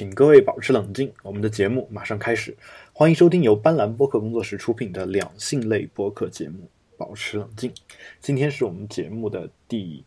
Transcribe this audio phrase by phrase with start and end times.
[0.00, 2.56] 请各位保持冷静，我们的节目马上开始。
[2.94, 7.70] 欢迎收听由斑斓播客工作室出品的两性类播客节目《保持冷静》。
[8.18, 10.02] 今天是我们节目的第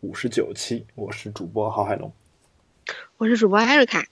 [0.00, 2.12] 五十九期，我是主播郝海龙，
[3.16, 4.04] 我是主播艾瑞卡。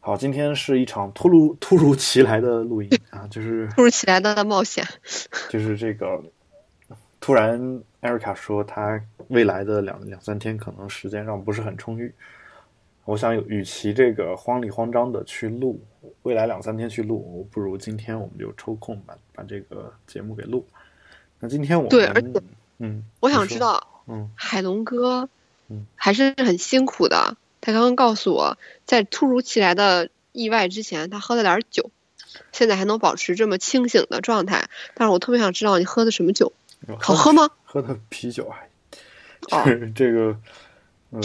[0.00, 4.84] 好，今天是一场突如突如其来的录音啊，就是突如其来的冒险，
[5.48, 6.20] 就是这个
[7.20, 12.12] 突然艾瑞卡说她未来的两两三天可能时间上不是很充裕。
[13.06, 15.80] 我想有，与其这个慌里慌张的去录，
[16.22, 20.64] 未来两三天去录，我不如今天我们就抽空把把这个节目给录。
[21.40, 22.28] 那今天我们对，而且，
[22.78, 25.28] 嗯，我想知道，嗯，海龙哥，
[25.68, 27.36] 嗯，还是很辛苦的。
[27.60, 31.90] 他刚刚告诉我，在突如其来的意外之前，他喝了点酒，
[32.52, 34.68] 现在还能保持这么清醒的状态。
[34.94, 36.52] 但是我特别想知道你喝的什么酒，
[37.00, 37.50] 好喝吗？
[37.64, 40.36] 喝的啤酒啊，是这个。
[41.10, 41.20] 呃，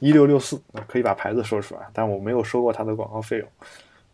[0.00, 3.48] 一六六四可以把牌子说出来，但我没有收过他的广告费用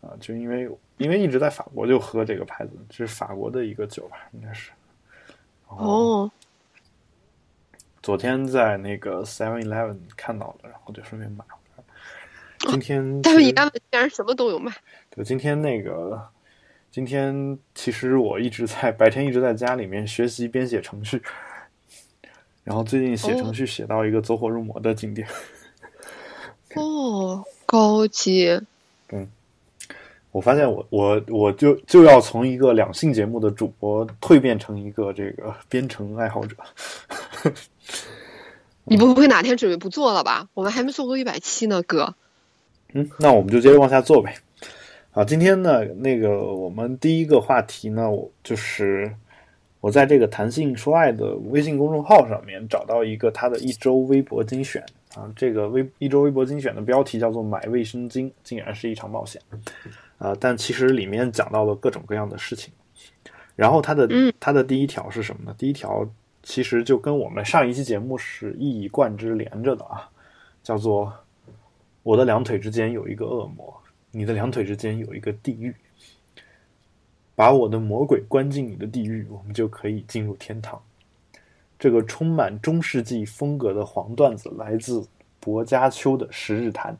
[0.01, 4.71] 啊，就因为因为一直在法国就喝这个牌子，这是法国的一个酒吧，应该是。
[5.67, 6.29] 哦。
[8.03, 11.83] 昨天在那个 Seven Eleven 看到了，然后就顺便买回来。
[12.71, 14.71] 今天 Seven Eleven 竟然什么都有卖。
[15.09, 16.25] 对，今天那个
[16.89, 21.21] 今天其实我一直在白天一直在家里面学习编写程序。
[22.67, 25.23] 然后最近写程序写到一个走火入魔的境地。
[26.75, 28.59] 哦，高级。
[29.07, 29.25] 嗯，
[30.33, 36.57] 我发现我我我就就要从一个两性节目的主播蜕变成一个这个编程爱好者。
[38.83, 40.49] 你不会哪天准备不做了吧？
[40.53, 42.15] 我们还没做过一百期呢，哥。
[42.91, 44.35] 嗯，那我们就接着往下做呗。
[45.11, 49.15] 好，今天呢，那个我们第一个话题呢，我就是。
[49.79, 54.83] 我在这个谈性说爱的微信公众号上面找到一个他的一周微博精选
[55.15, 59.41] 啊，这个微一周微博精选的标题叫做“买卫生巾竟然是一场冒险”，
[60.17, 62.73] 啊，但其实里面讲到了各种各样的事情。
[63.55, 64.07] 然后他的
[64.39, 65.55] 他的第一条是什么呢？
[65.57, 66.07] 第一条
[66.43, 70.09] 其实就跟我们上一期节目是一以贯之连着的啊，
[70.63, 71.13] 叫做
[72.03, 73.73] “我的两腿之间有一个恶魔，
[74.11, 75.73] 你的两腿之间有一个地狱”。
[77.37, 80.81] 把我的魔鬼关进你的地狱，我们就可以进入天堂。
[81.77, 85.05] 这个充满中世纪风格的黄段子来自
[85.39, 86.97] 薄伽丘的《十日谈》，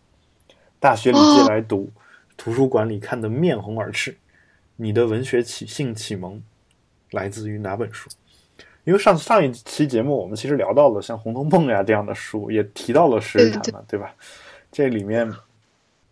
[0.79, 1.89] 大学里借来读，
[2.37, 4.15] 图书馆里看得面红耳赤。
[4.75, 6.39] 你的文学启性启蒙
[7.09, 8.07] 来自于哪本书？
[8.83, 14.13] 因为上上一期节目我们其实聊到了像《红楼梦》呀这样的书，也提到了《十日谈》嘛，对吧？
[14.71, 15.31] 这里面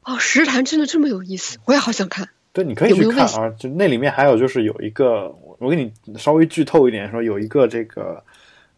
[0.02, 2.30] 哦，《十日谈》真的这么有意思，我也好想看。
[2.56, 5.28] 对，你可以去看啊，就那里面还有就是有一个，
[5.60, 8.24] 我给你稍微剧透一点，说有一个这个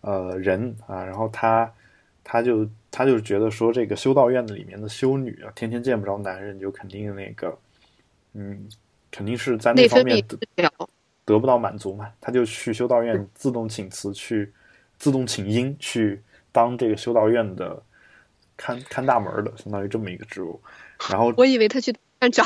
[0.02, 1.72] 呃人啊，然后他
[2.24, 7.56] 他就他就觉得说这个修道院的里面的修女啊，天天见不着男人，就肯定那个
[8.34, 8.68] 嗯，
[9.12, 10.72] 肯定是在那方面得
[11.24, 14.52] 得不到满足嘛，他就去修道院自动请辞，去
[14.98, 16.20] 自动请缨去
[16.52, 17.80] 当这个修道院的
[18.58, 20.60] 看看大门的，相当于这么一个职务。
[21.12, 22.44] 然后我以为他去院长。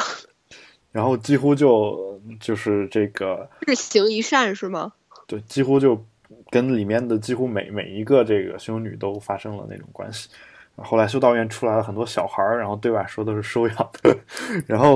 [0.91, 4.91] 然后几乎就就是这个日行一善是吗？
[5.27, 6.03] 对，几乎就
[6.49, 10.29] 跟里面的几乎每每一个这个修女都发生了那种关系。
[10.75, 14.17] 后来修道院出来了很多小孩儿，然后对外说都是收养的。
[14.67, 14.93] 然后，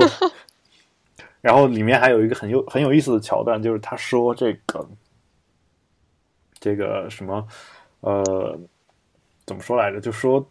[1.40, 4.88] 然后里面还有一个很有很有意思的桥段，就是他说这个
[6.58, 7.46] 这个什么
[8.00, 8.58] 呃
[9.46, 10.00] 怎么说来着？
[10.00, 10.46] 就说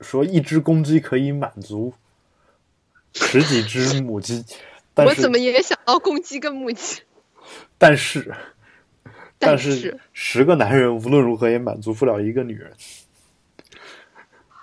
[0.00, 1.92] 说一只公鸡可以满足。
[3.14, 4.44] 十几只 母鸡，
[4.96, 7.02] 我怎么也想到公鸡跟母鸡？
[7.78, 8.32] 但是，
[9.38, 12.70] 但是十个男人无论如何也满足不了一个女人。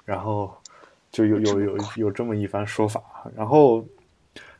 [0.05, 0.55] 然后
[1.11, 3.01] 就有有有有这么一番说法。
[3.35, 3.85] 然后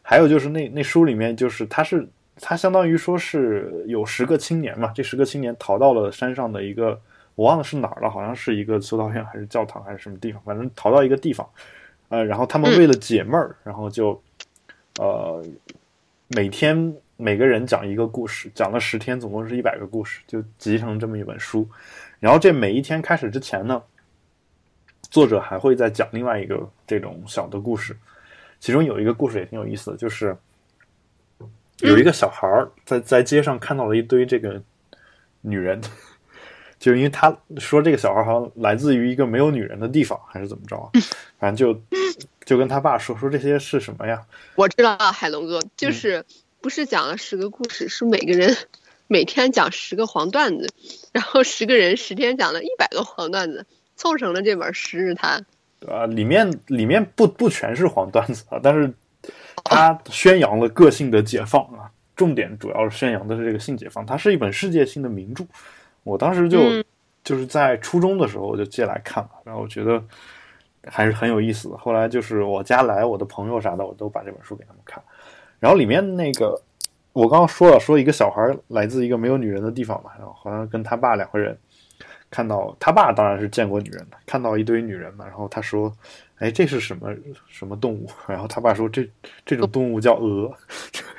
[0.02, 2.06] 还有就是那那书里面就是他是
[2.42, 7.00] 他相当于说是有十个青年嘛，这十个青年逃到了山上的一个
[7.36, 11.47] 我忘了是哪儿了，好像是一个修道院还是教堂还是什么地方，反正逃到一个地方。
[12.09, 14.22] 呃，然后他们为了解闷儿，然后就，
[14.97, 15.43] 呃，
[16.28, 21.67] 每天每个人讲一个故事，讲了十天，总共是一百个故事，就集成这么一本书。
[22.20, 23.84] 然后这每一天开始之前呢，
[25.09, 27.96] 作者还会再讲另外一个这种小的故事。
[28.59, 30.35] 其中有一个故事也挺有意思的，就是
[31.79, 34.61] 有一个小孩儿在在街上看到了一堆这个
[35.41, 35.82] 女人。
[36.79, 40.76] 就因为他说这个小孩好像来自于一个没有女人的地方，还是怎么着？
[40.78, 40.90] 啊
[41.40, 41.79] 反正就
[42.46, 44.24] 就跟他爸说说这些是什么呀？
[44.56, 46.26] 我知道，海龙哥就是
[46.62, 48.56] 不是讲了十个故事，是每个人
[49.06, 50.68] 每天讲十个黄段子，
[51.12, 55.46] 然后十个人十天讲了一百个黄段子，凑成了这本《十日谈》。
[55.91, 58.91] 啊，里面里面不不全是黄段子啊，但是
[59.64, 61.85] 它宣扬了个性的解放啊，
[62.16, 64.03] 重点主要是宣扬的是这个性解放。
[64.03, 65.46] 它是一本世界性的名著，
[66.08, 66.84] 我当时就、嗯
[67.24, 70.02] 就是在初中的时候我就借来看了，然后我觉得
[70.86, 71.78] 还是很有意思的。
[71.78, 75.04] 后来就是我家来我的朋友啥的，我都把这本书给他们看，
[75.59, 76.58] 然后里面那个
[77.12, 81.58] 我刚刚说了，说一个小孩来自一个没有女人的地方嘛，然后好像跟他爸两个人。
[82.29, 85.91] 看到他爸当然是见过女人的，看到一堆女人嘛，然后他说
[86.40, 87.09] ：“哎，这是什么
[87.47, 89.09] 什么动物？”然后他爸说：“这
[89.46, 90.53] 这种动物叫鹅。”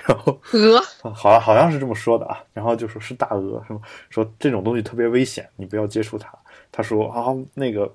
[0.06, 0.80] 然后鹅，
[1.14, 6.30] 好像好像是这么说的啊，然后就说是大鹅，什么说这种东西特别危险，你不要接触它。
[6.70, 7.90] 他说：“啊，那个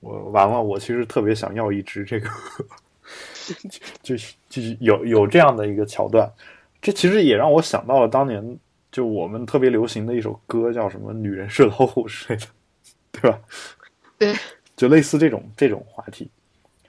[0.00, 2.28] 我完了，我其实特别想要一只这个。
[4.02, 6.30] 就”就就是有有这样的一个桥段，
[6.80, 8.58] 这其实也让我想到了当年。
[8.92, 12.46] 就我们特别流行的一首歌叫什么“女人是老虎”之类的，
[13.12, 13.40] 对吧？
[14.18, 14.36] 对，
[14.76, 16.30] 就类似这种这种话题，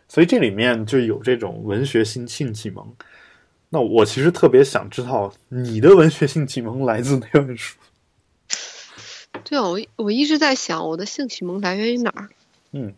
[0.07, 2.85] 所以这里面就有这种文学性性启蒙。
[3.69, 7.77] 那我其实特别想知道你的文学性启蒙来自哪本书？
[9.45, 12.29] 对啊，我我一直在想我的性启蒙来源于哪儿？
[12.71, 12.93] 嗯，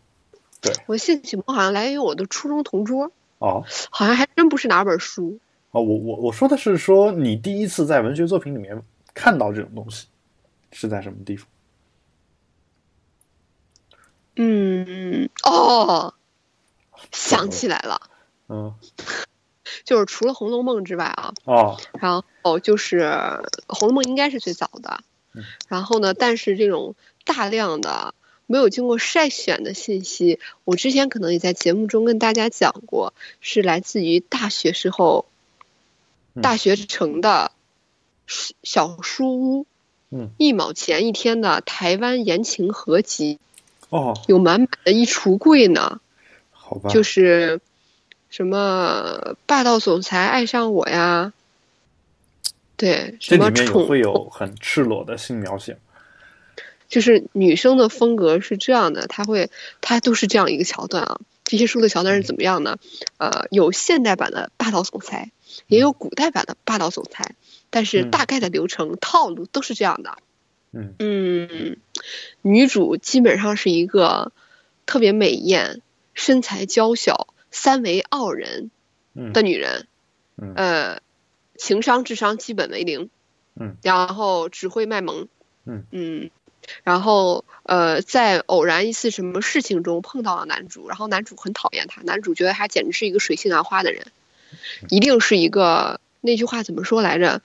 [0.62, 5.38] 对，我性启蒙好像来源于我的初中同桌，哦好像还真不是哪本书。
[5.72, 8.82] 哦，我我我说的是说你第一次在文学作品里面
[9.14, 10.08] 看到这种东西
[10.72, 11.48] 是在什么地方？
[14.36, 16.16] 嗯，哦，
[17.12, 18.02] 想起来了，
[18.48, 18.74] 嗯，
[19.84, 23.02] 就是除了《红楼梦》之外啊，哦，然后就是
[23.68, 25.04] 《红楼梦》应该是最早的。
[25.34, 26.96] 嗯，然后呢，但是这种
[27.26, 28.16] 大量的
[28.48, 35.28] 没有经过筛选的信息，我之前可能也在节目中跟大家讲过，是来自于大学时候
[36.34, 36.42] 嗯。
[36.42, 37.63] 大学城的书
[38.28, 39.66] 小书屋，
[40.10, 43.40] 嗯，一毛钱一天的台湾言情合集，
[43.90, 46.00] 哦，有满满的一橱柜呢，
[46.52, 47.62] 好吧，就是
[48.30, 51.34] 什么霸道总裁爱上我呀，
[52.78, 55.78] 对，什么这里面有宠会有很赤裸的性描写。
[56.90, 59.50] 就是女生的风格是这样的，她会，
[59.82, 61.20] 她都是这样一个桥段啊。
[61.44, 62.78] 这些书的桥段是怎么样呢？
[63.18, 65.32] 呃，有现代版的霸道总裁，
[65.66, 67.34] 也有古代版的霸道总裁，
[67.74, 68.12] 但是嗯。
[68.12, 70.18] 大概的流程、套路都是这样的。
[70.72, 70.94] 嗯。
[71.00, 71.78] 嗯，
[72.44, 74.32] 女主基本上是一个
[74.86, 75.82] 特别美艳、
[76.14, 78.70] 身材娇小、三围傲人
[79.16, 79.34] 嗯。
[79.34, 79.88] 的女人，
[80.38, 80.54] 嗯。
[80.56, 81.02] 呃，
[81.58, 83.10] 情商、智商基本为零，
[83.56, 85.28] 嗯，然后只会卖萌，
[85.66, 86.30] 嗯。
[86.84, 94.06] 然后呃，在偶然一次什么事情中碰到了男主，然后男主很讨厌她，男主觉得她简直是一个水性杨花的人，
[94.90, 97.42] 一定是一个那句话怎么说来着？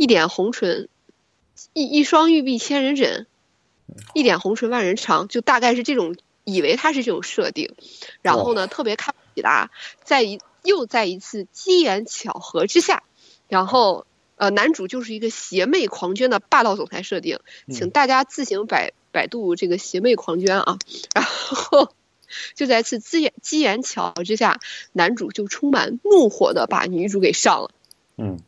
[0.00, 0.88] 一点红唇，
[1.74, 3.26] 一一双玉臂千人枕，
[4.14, 7.74] 一点红唇万人长，就大概是这种，以为他是这种设定，
[8.22, 9.70] 然后呢，特别看不起他，
[10.02, 13.02] 在一又在一次机缘巧合之下，
[13.46, 14.06] 然后
[14.36, 17.38] 呃，男主就是一个邪魅狂狷的霸道总裁设定，
[17.68, 20.78] 请大家自行百百度这个邪魅狂狷啊，
[21.14, 21.92] 然后
[22.54, 24.60] 就在一次机缘机缘巧合之下，
[24.94, 27.70] 男主就充满怒火的把女主给上了，
[28.16, 28.40] 嗯，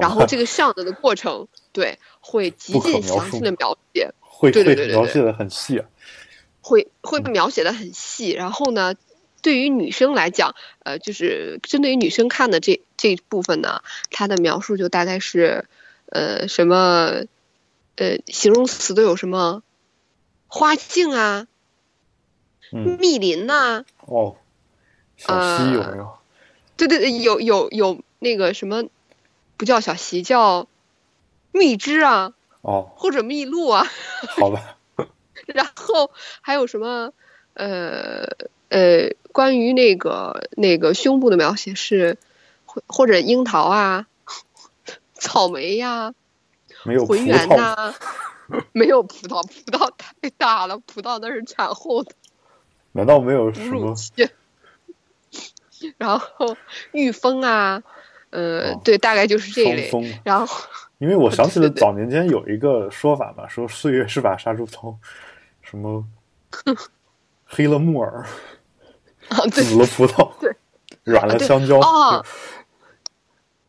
[0.00, 5.88] 然后这个上的的过程，对，会极尽详细的描写，会会对对对对对描写的很细啊。
[6.60, 8.94] 会会描写的很细，然后呢，
[9.40, 15.64] 对于女生来讲，呃，就是针对于女生看的这这部分呢，它的描述就大概是，
[16.10, 17.24] 呃，什么，
[17.96, 19.62] 呃，形容词都有什么，
[20.46, 21.46] 花径啊，
[22.72, 24.36] 嗯，密林呐、哦，
[25.16, 26.18] 小溪有没有？
[26.76, 28.84] 对对对，有有有那个什么，
[29.58, 30.66] 不叫小溪，叫
[31.52, 33.84] 蜜汁啊，哦，或者蜜露啊，
[34.40, 34.78] 好吧，
[35.46, 36.10] 然后
[36.40, 37.12] 还有什么，
[37.54, 38.24] 呃
[38.70, 42.16] 呃，关于那个那个胸部的描写是，
[42.64, 44.06] 或或者樱桃啊，
[45.14, 46.14] 草莓呀、
[46.84, 47.94] 没有浑圆萄呐、
[48.72, 52.12] 没有葡萄，葡萄太大了，葡萄那是产后的
[52.92, 53.94] 难道没有哺什么？
[55.96, 56.56] 然后
[56.92, 57.82] 玉峰啊，
[58.30, 59.90] 呃，哦对，大概就是这一类。
[60.24, 60.66] 然后
[60.98, 64.96] 因为我想起了早年间有一个说法嘛，说岁月是把杀猪刀，
[65.62, 66.04] 什么
[67.44, 68.26] 黑了木耳，
[69.28, 70.54] 啊，对紫了葡萄，对，
[71.04, 72.24] 软了香蕉，哦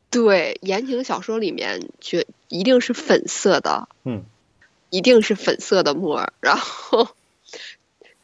[0.10, 4.24] 对，言情小说里面绝一定是粉色的，嗯，
[4.90, 6.34] 一定是粉色的木耳。
[6.40, 7.10] 然后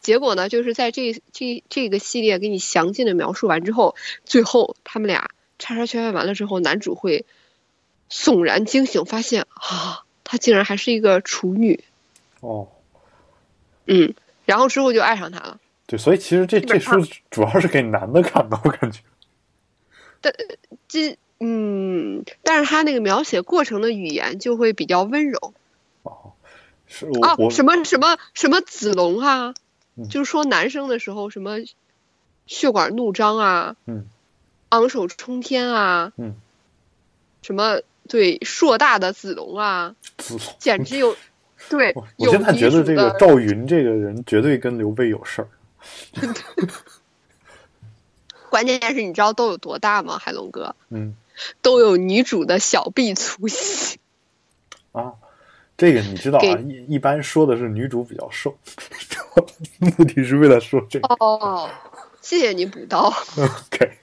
[0.01, 7.25] 结果呢，就是在这这这个系列给你详尽的描述完之后，最后他们俩叉叉圈完了之后，男主会
[8.09, 11.83] 悚然惊醒，发现啊，她竟然还是一个处女，
[12.41, 12.67] 哦，
[13.85, 14.13] 嗯，
[14.45, 15.59] 然后之后就爱上他了。
[15.87, 19.01] 对，所以其实这这书主要是给男的看的，我感觉。
[20.19, 20.33] 但
[20.87, 25.53] 这嗯，但是他那个描写过程的语言就会比较温柔
[26.03, 26.33] 哦，
[26.87, 29.53] 是我、啊我，什么什么什么子龙啊，
[29.95, 31.57] 嗯就是说男生的时候什么
[32.47, 34.07] 血管怒张啊，嗯
[34.75, 36.35] 昂首冲天啊，嗯，
[37.41, 41.15] 什么对硕大的子龙啊， 自从简直有
[41.69, 45.47] 对我现在觉得这个赵云这个人绝对跟刘备有事儿。
[48.49, 50.17] 关键是你知道都有多大吗？
[50.17, 51.15] 海龙哥嗯
[51.61, 53.97] 都有女主的小臂粗细。
[54.91, 55.13] 啊，
[55.77, 58.57] 这个你知道啊，一一般说的是女主比较瘦，
[59.79, 61.07] 目的是为了说这个。
[61.15, 61.69] 哦，
[62.21, 63.97] 谢谢你补刀，OK，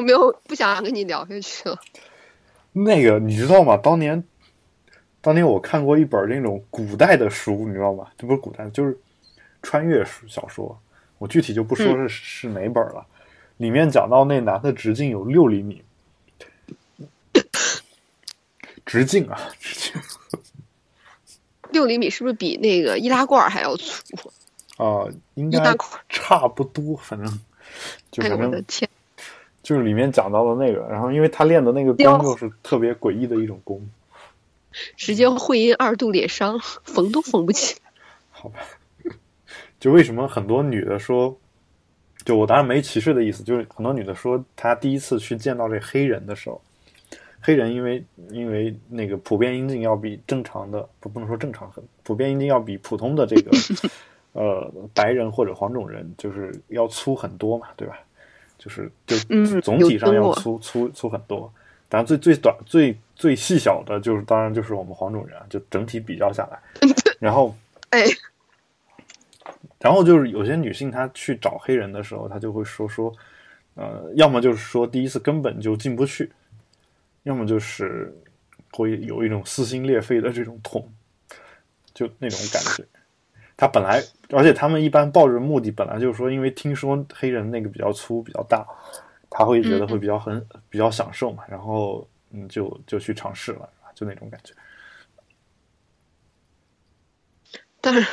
[0.00, 1.78] 我没有不想跟你聊下去了。
[2.72, 3.76] 那个你知道吗？
[3.76, 4.24] 当年，
[5.20, 8.06] 当年我看过一本那种古代的书，你知道吗？
[8.16, 8.98] 这不是古代，就是
[9.60, 10.80] 穿越书小说。
[11.18, 13.06] 我具体就不说是、是哪本了。
[13.58, 15.84] 里面讲到那男的直径有六厘米，
[18.86, 20.00] 直径啊，直径
[21.72, 24.02] 六厘米是不是比那个易拉罐还要粗？
[24.78, 25.04] 啊、
[25.34, 25.58] 应该
[26.08, 27.28] 差不多，反正
[28.10, 28.88] 就哎呦反正我的天！
[29.62, 33.86] 就是里面讲到的那个，然后因为他练的那个哟功又是特别诡异的一种功，
[34.96, 37.90] 直接会阴二度裂伤，缝都缝不起来。
[38.30, 38.60] 好吧？
[39.78, 41.36] 就为什么很多女的说，
[42.24, 46.60] 就我当然没歧视的意思，就是很多女的说，她第一次去见到这黑人的时候，
[47.40, 53.50] 黑人因为因为那个普遍阴茎要比正常的不不能说正常，很普遍阴茎要比普通的这个
[54.32, 57.98] 呃白人或者黄种人就是要粗很多嘛，对吧？
[58.60, 61.50] 就是就嗯总体上要粗粗粗很多，
[61.88, 66.60] 当然最最短最最细小的就是当然就是我们黄种人啊，就整体比较下来，
[67.18, 67.56] 然后
[67.88, 68.04] 哎，
[69.80, 73.10] 然后就是有些女性她去找黑人的时候，她就会说说，
[73.76, 76.30] 呃，要么就是说第一次根本就进不去，
[77.22, 78.14] 要么就是
[78.72, 80.86] 会有一种撕心裂肺的这种痛，
[81.94, 82.84] 就那种感觉。
[83.60, 88.66] 他本来，而且他们一般抱着目的，本来就是说，因为听说黑人那个比较粗比较大，
[89.28, 94.54] 他会觉得会比较很比较享受嘛，然后嗯，就就去尝试了，就那种感觉。
[97.82, 98.06] 但是，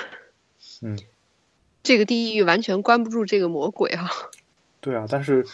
[0.81, 0.99] 嗯，
[1.81, 4.09] 这个地狱完全关不住这个魔鬼啊！
[4.81, 5.45] 对啊，但是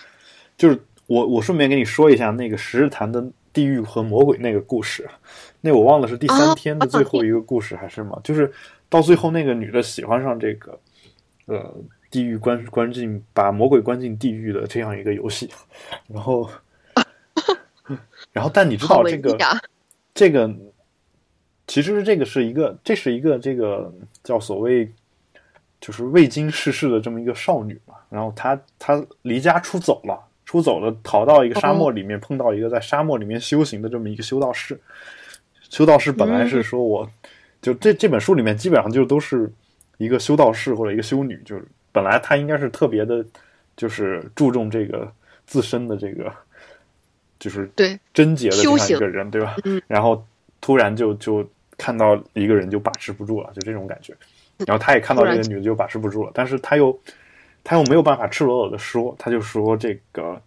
[0.57, 5.07] 就是我我顺便跟你说一下那个十日谈的地狱和魔鬼那个故事，
[5.62, 8.51] 那我忘了是第三天的最后一个故事还是什么，就是
[8.93, 10.79] 到最后那个女的喜欢上这个
[11.47, 11.75] 呃
[12.12, 15.50] 地狱关关进把魔鬼关进地狱的这样一个游戏，
[16.07, 16.47] 然后
[18.31, 19.35] 然后但你知道这个！
[20.13, 20.47] 这个
[21.65, 23.91] 其实这个是一个，这是一个这个
[24.23, 24.88] 叫所谓
[25.81, 27.95] 就是未经世事的这么一个少女嘛。
[28.09, 34.79] 然后她她离家出走了，出走了，逃到一个沙漠里面，碰到一个在沙漠里面修行的这么一个修道士。
[35.67, 37.09] 修道士本来是说我，
[37.63, 39.51] 就这这本书里面基本上就都是
[39.98, 43.25] 一个修道士或者一个修女，就是本来她应该是特别的，
[43.75, 45.12] 就是注重这个
[45.48, 46.32] 自身的这个。
[47.39, 49.58] 就是对贞洁的这样一个人，对吧？
[49.65, 50.25] 嗯然后
[50.62, 51.46] 突然就就
[51.77, 54.15] 看到一个人就把持不住了，就这种感觉。
[54.60, 56.98] 然后他也看到这个女的就把持不住了，但是他又
[57.62, 60.41] 他又没有办法赤裸裸的说，他就说这个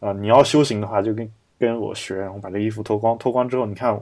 [0.00, 3.98] 呃，你要修行的话，就跟跟我学，然后把这衣服脱光，脱光之后，你看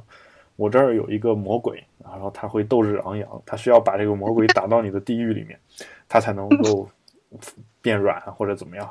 [0.56, 5.58] 我这儿有一个魔鬼，然后他会斗志昂扬，他需要把这个魔鬼打到你的地狱里面，
[6.08, 6.88] 他才能够
[7.82, 8.90] 变软或者怎么样，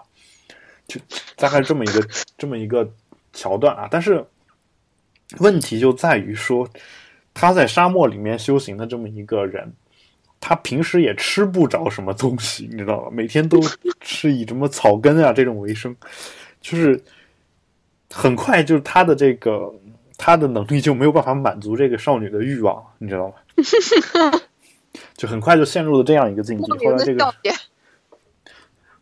[0.87, 1.01] 就
[1.35, 2.07] 大概这么一个
[2.37, 2.87] 这么一个
[3.33, 3.87] 桥段啊。
[3.89, 4.23] 但是
[5.39, 6.69] 问题就在于说，
[7.33, 9.73] 他在沙漠里面修行的这么一个人，
[10.39, 13.09] 他平时也吃不着什么东西，你知道吧？
[13.11, 13.59] 每天都
[14.01, 15.95] 是以什么草根啊这种为生，
[16.61, 17.03] 就是
[18.11, 19.73] 很快就是他的这个
[20.17, 23.33] 他的能力就没有办法满足这个少女的欲望，你知道吗？
[25.15, 26.71] 就很快就陷入了这样一个境地。
[26.85, 27.33] 后来这个，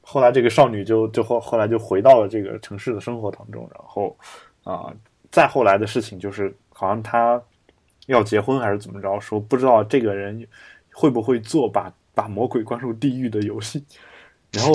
[0.01, 4.15] 后来这个少女就就后后来就回到了这个城市的生活当中，然后
[4.63, 4.93] 啊、
[5.31, 7.41] 再后来的事情就是好像她
[8.07, 10.47] 要结婚还是怎么着，说不知道这个人
[10.93, 13.83] 会不会做把把魔鬼关入地狱的游戏，
[14.51, 14.73] 然后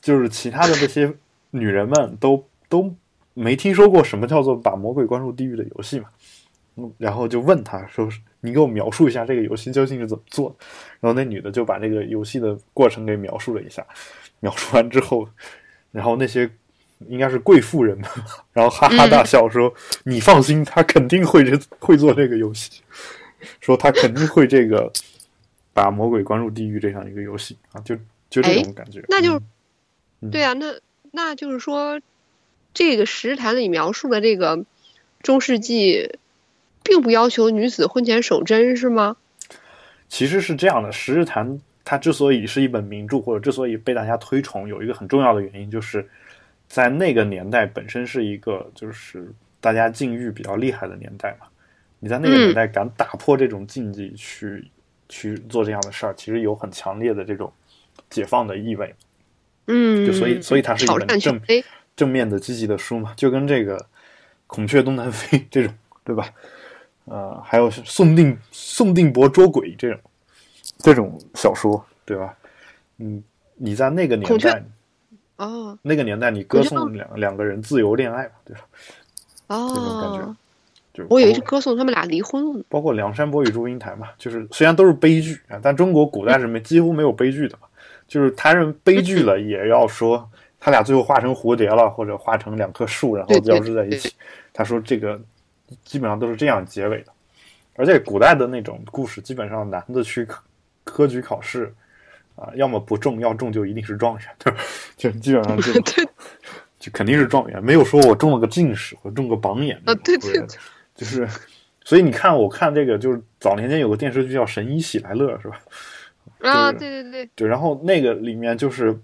[0.00, 1.12] 就是其他的这些
[1.50, 2.94] 女人们都都
[3.38, 6.08] 没听说过什么叫做把魔鬼关入地狱的游戏嘛，
[6.76, 8.08] 嗯，然后就问他说
[8.40, 10.66] 你给我描述一下这个游戏究竟是怎么做的，
[11.00, 13.84] 然后那女的就把这个游戏的过程给描述了一下。
[14.40, 15.28] 描述完之后，
[15.90, 16.48] 然后那些
[17.08, 18.08] 应该是贵妇人们，
[18.52, 19.72] 然后哈哈大笑说
[20.04, 22.80] ：“你放心，他肯定会这 会做这个游戏，
[23.60, 24.92] 说他肯定会这个
[25.72, 27.96] 把魔鬼关入地狱这样一个游戏啊。”就
[28.30, 29.04] 就这种感觉。
[29.08, 29.40] 那就
[30.20, 30.66] 嗯对啊，那
[31.10, 32.00] 那就是说，
[32.74, 34.64] 这个《十日谈》里描述的这个
[35.22, 36.18] 中世纪，
[36.82, 39.16] 并不要求女子婚前守贞，是吗？
[40.08, 46.06] 其实是这样的，《十日谈》它之所以是一本名著，或者之所以被大家推崇，有一个很重要的原因，就是
[46.68, 51.46] 在那个年代本身是一个就是大家禁欲比较厉害的年代嘛。
[52.00, 54.70] 你在那个年代敢打破这种禁忌去、
[55.08, 57.52] 去做这样的事儿，其实有很强烈的这种
[58.08, 58.94] 解放的意味。
[59.66, 61.64] 嗯，就所以所以它是一挑本正战权威。
[61.98, 63.76] 正面的积极的书嘛，就跟这个
[64.46, 65.74] 《孔雀东南飞》 这种，
[66.04, 66.32] 对吧？
[67.06, 70.00] 呃，还有是宋定宋定伯捉鬼这种
[70.78, 72.32] 这种小说，对吧？
[72.98, 73.20] 嗯，
[73.56, 74.62] 你在那个年代，
[75.38, 78.60] 哦那个年代你歌颂两两个人自由恋爱嘛，对吧？
[79.48, 80.36] 哦这种感觉哦，
[80.94, 82.64] 就我以为是歌颂他们俩离婚了呢。
[82.68, 87.66] 包括《梁山伯与祝英台》嘛，就是虽然都是悲剧啊，但中国古代是没几乎没有悲剧的嘛，
[88.06, 94.12] 就是他认为悲剧了，也要说他俩最后化成蝴蝶了，或者化成两棵树，然后交织在一起。
[94.52, 95.20] 他说这个
[95.84, 97.12] 基本上都是这样结尾的，
[97.76, 100.42] 而且古代的那种故事，基本上男的去科
[100.84, 101.72] 科举考试
[102.34, 104.58] 啊，要么不中，要中就一定是状元，对吧？
[104.96, 106.08] 就基本上就 对
[106.78, 110.46] 就肯定是状元，没有说我中了个进士，或中个榜眼啊，对对对对，
[110.94, 111.28] 就是，
[111.84, 115.60] 所以你看，我看这个就是早年间有个电视剧叫《神医喜来乐》，是吧？
[116.40, 118.96] 啊，对对对对，对，然后那个里面就是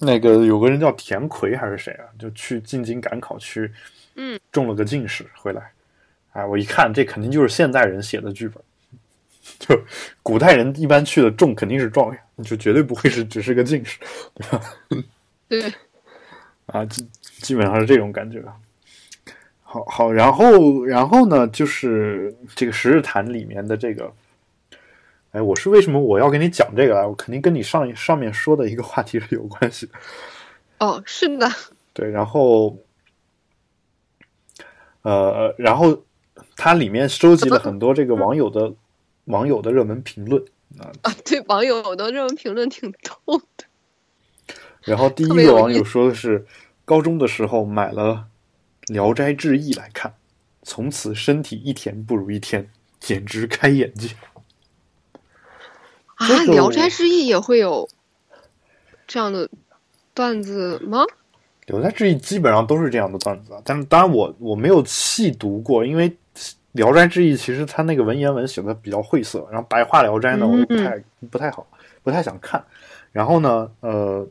[0.00, 3.70] 那个有个人叫田奎还是谁啊，就去进京赶考去，
[4.16, 5.70] 嗯，中了个进士回来，
[6.32, 8.62] 哎，我一看这肯定就是现代人写的剧本，
[9.58, 9.78] 就
[10.22, 13.98] 古代人一般去的中肯定是状元，就绝对不会是只是个进士，
[14.34, 14.62] 对吧？
[15.48, 15.72] 对，
[16.66, 17.06] 啊，基
[17.38, 18.42] 基本上是这种感觉。
[19.62, 24.12] 好好，然后然后呢，就是这个《十日谈》里面的这个，
[25.32, 27.06] 哎，我是为什么我要跟你讲这个啊？
[27.06, 29.92] 我肯定跟你上上面说的一个话题是有关系的。
[30.78, 31.48] 哦，是的，
[31.92, 32.76] 对，然后，
[35.02, 36.02] 呃，然后
[36.56, 38.72] 它里面收集了很多这个网友的
[39.26, 40.42] 网友的热门评论
[40.78, 40.90] 啊。
[41.02, 43.64] 啊，对，网友的热门评论挺逗的。
[44.82, 46.44] 然后第 一个网友说的是，
[46.84, 48.26] 高中的时候买了
[48.92, 50.12] 《聊斋志异》来看，
[50.62, 54.08] 从此身体一天不如一天，简直开眼界。
[56.20, 57.88] 啊，这个《聊斋志异》也会有
[59.06, 59.48] 这样的
[60.12, 61.02] 段子吗？
[61.64, 66.10] 《聊斋志异》基本上都是这样的段子啊，但是当然我我没有细读过，因为
[66.72, 71.66] 《聊斋志异》其实它那个文言文写的比较晦涩，然后白话《聊斋》呢，我又不太不太好，
[72.02, 72.62] 不太想看。
[73.12, 74.26] 然后呢，呃，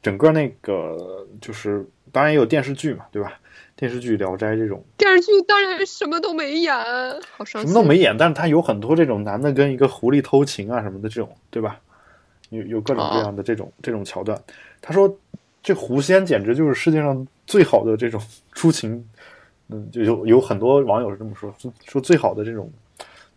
[0.00, 3.38] 整个那个就是当然也有电视剧嘛，对吧？
[3.76, 6.74] 电视剧《聊斋》这种电视剧当然什么都没演，
[7.36, 7.68] 好伤心。
[7.68, 11.78] 什么都没演，但是他有很多这种男的跟一个狐狸偷情啊什么的这种，对吧？
[12.48, 14.40] 有有各种各样的这种、这种桥段。
[14.80, 15.14] 他说
[15.62, 18.18] 这狐仙简直就是世界上最好的这种
[18.52, 19.04] 出情，
[19.68, 22.70] 嗯，就有有很多网友是这么说，说说最好的这种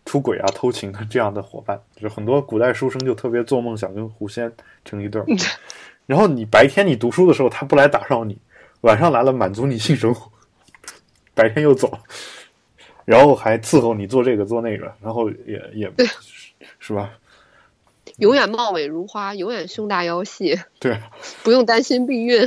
[0.06, 4.50] 出轨啊、偷情的这样的伙伴，就是很多古代书生就特别做梦想跟狐仙
[4.86, 5.26] 成一对儿。
[6.06, 8.38] 然后你白天你读书的时候，他不来打扰你，
[8.82, 10.30] 晚上来了满足你性生活，
[11.34, 11.98] 白天又走。
[13.04, 15.92] 然后还伺候你做这个做那个，然后也也
[16.78, 17.10] 是吧？
[18.18, 21.00] 永远貌美如花，永远胸大腰细，对，
[21.42, 22.46] 不用担心避孕。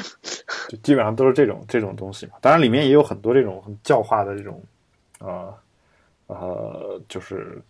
[0.69, 2.33] 就基本上都是这种这种东西嘛。
[2.39, 4.63] 当然，里面也有很多这种很教化的这种，
[5.19, 5.53] 呃
[6.27, 7.61] 呃，就是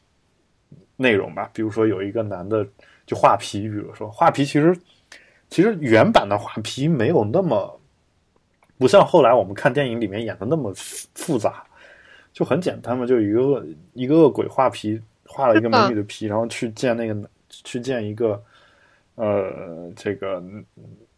[0.97, 1.49] 内容吧。
[1.53, 2.67] 比如说有一个男的
[3.07, 4.77] 就画皮，比如说画皮，其实
[5.49, 7.79] 其实原版的画皮没有那么
[8.77, 11.63] 不像后来我们看电影里面演的那么复复杂，
[12.33, 17.15] 就很简单嘛，就一个恶一个恶鬼画皮，画了一个美女的皮，然后去见那个
[17.49, 18.41] 去见一个
[19.15, 20.65] 呃这个嗯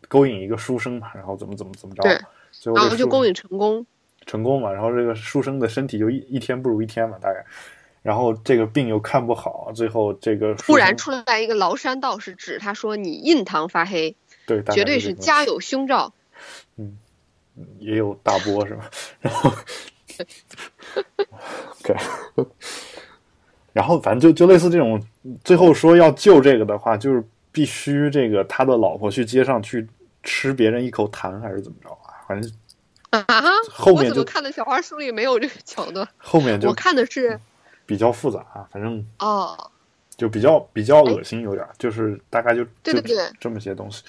[0.07, 2.19] 勾引一个书生嘛，然后怎么怎么怎么着，然
[2.51, 3.85] 最后就勾引成功。
[4.27, 7.45] 成功嘛，然后这个书生的身体就一一天不如一天嘛，大概，
[8.01, 14.15] 然后这个病又看不好，最后这个突然出来一个崂山道士指他说：“你印堂发黑，
[14.47, 16.11] 对，绝对是家有凶兆。
[17.79, 18.89] 也有大波是吧？
[19.21, 19.51] 然后，
[21.81, 21.95] OK，
[23.73, 25.01] 然后反正就就类似这种，
[25.43, 29.87] 最后说要救这个的话，就是必须这个他的老婆去街上去
[30.23, 32.23] 吃别人一口痰，还是怎么着啊？
[32.27, 32.51] 反正”
[33.11, 33.23] 啊！
[33.69, 36.05] 后面就么看的小花书里没有这个桥段？
[36.17, 37.39] 后面就我看的是
[37.85, 39.71] 比较复杂啊，反正哦，
[40.17, 44.03] 就比较比较恶心，有点儿就是大概就就对对对这么些东西。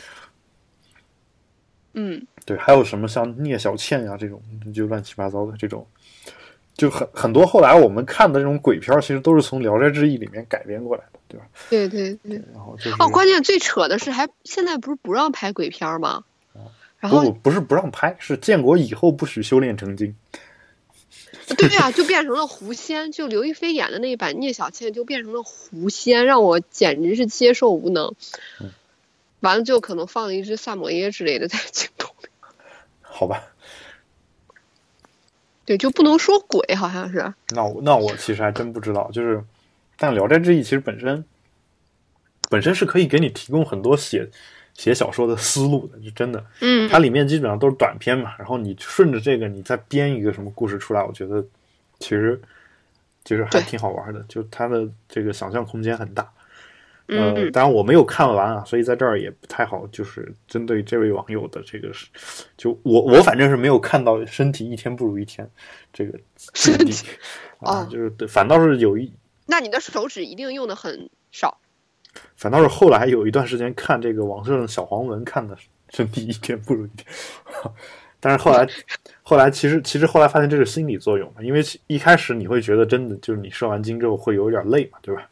[1.96, 4.40] 嗯，对，还有什么像聂小倩呀、这种，
[4.72, 5.84] 就乱七八糟的这种，
[6.76, 11.18] 就很很多后来我们看的这种鬼片，其实都是从《聊斋志异》里面改编过来的。
[11.28, 11.46] 对吧？
[11.68, 12.40] 对对对。
[12.54, 16.22] 然后就是哦，关键最扯的是，还现在不是不让拍鬼片吗？
[17.00, 20.14] 然后不不是不让拍，是建国以后不许修炼成精。
[21.56, 28.14] 对呀、就变成了狐仙，就刘亦菲演的那一版聂小倩就变成了狐仙，让我简直是接受无能。
[29.40, 32.28] 嗯完了就可能放了一只萨摩耶之类的在镜头里，
[33.02, 33.42] 好吧，
[35.64, 37.32] 对，就不能说鬼，好像是。
[37.50, 39.44] 那我那我其实还真不知道，就是，
[39.98, 41.24] 但《聊斋志异》其实本身
[42.48, 44.28] 本身是可以给你提供很多写
[44.74, 51.44] 写小说的思路的，就真的，嗯，它里面基本上都是短篇嘛，然后你顺着这个你再编一个什么故事出来，我觉得
[51.98, 52.40] 其实
[53.24, 56.26] 其实还挺好玩的，就它的这个想象空间很大。
[57.08, 62.06] 嗯呃，当然我没有看完啊，所以在这儿也不太好，就是针对这位网友的这个是，
[62.56, 65.48] 就我我反正是没有看到身体一天不如一天
[65.92, 66.18] 这个
[66.54, 67.06] 身体
[67.60, 69.12] 啊，哦就是对反倒是有一，
[69.46, 71.60] 那你的手指一定用的很少。
[72.34, 75.56] 反倒是后来有一段时间看这个网上小黄文看的
[75.90, 77.06] 身体一天不如一天，
[78.18, 78.66] 但是后来
[79.22, 85.28] 后来其实其实后来发现这是心理作用嘛，因为一开始你会觉得真的就是你射完精之后会有点累嘛，对吧？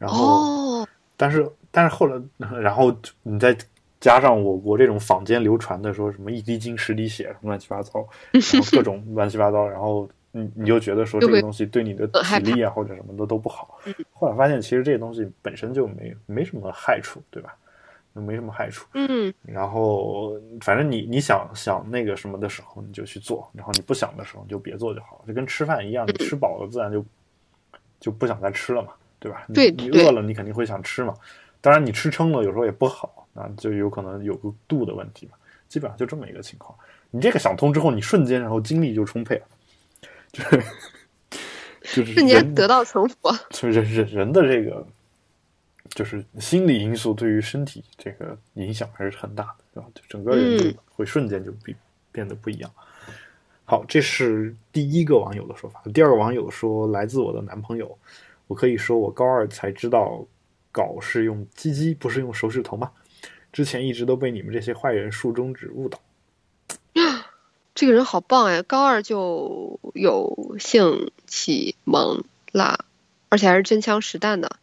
[0.00, 0.80] 然后。
[0.80, 2.20] 哦，但是但是后来，
[2.60, 3.56] 然后你再
[4.00, 13.78] 加上我国这种坊间流传的说什么一滴精十滴血什么乱七八糟， 然后各种乱七八糟，然后你你就觉得说这个东西对你的体力啊或者什么的都不好。
[14.12, 17.54] 后来发现其实这些东西本身就没没什么害处，对吧？
[18.12, 18.86] 没什么害处。
[18.94, 27.04] 嗯，然后反正你你想想那个什么的时候你就去做，然后你不想的时候你就别做就好了，就跟吃饭一样，你吃饱了自然就
[28.00, 28.88] 就不想再吃了嘛，
[29.20, 29.44] 对吧？
[29.46, 31.14] 你你饿了你肯定会想吃嘛，
[31.60, 35.32] 当然你吃撑了有时候也不好，那，就有可能有个度的问题嘛，
[35.68, 36.76] 基本上就这么一个情况。
[37.10, 39.42] 你这个想通之后，你瞬间然后精力就充沛了，
[40.32, 40.62] 就是
[41.82, 43.30] 就是瞬间得到成佛。
[43.50, 44.86] 就是人人人的这个，
[45.90, 49.88] 就是心理因素对于身体这个影响还是很大的，对吧？
[49.94, 51.76] 就整个人会瞬间就变
[52.12, 52.70] 变得不一样。
[53.64, 55.82] 好，这是第一个网友的说法。
[55.92, 57.98] 第二个网友说，来自我的男朋友，
[58.50, 60.26] 我可以说我高二才知道
[60.72, 62.90] 镐是用鸡鸡，不是用手指头吗？
[63.52, 66.00] 之前一直都被你们这些坏人竖中指误导。
[67.76, 72.86] 这个人好棒哎，高二就有性启蒙啦，
[73.28, 74.56] 而且还是真枪实弹的。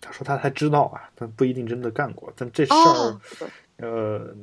[0.00, 2.32] 他说他才知道啊，但不一定真的干过。
[2.34, 3.20] 但这事儿，哦，
[3.76, 4.34] 呃，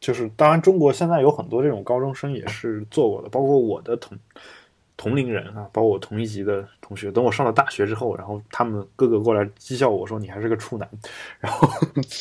[0.00, 4.18] 就是当然，中国现在有很多这种高中生也是做过的，包括我的同
[4.98, 7.10] 同龄人啊，包括我同一级的同学。
[7.12, 10.86] 等我上了大学之后，然后他们个个过来讥笑我说你还是个处男，
[11.38, 11.66] 然后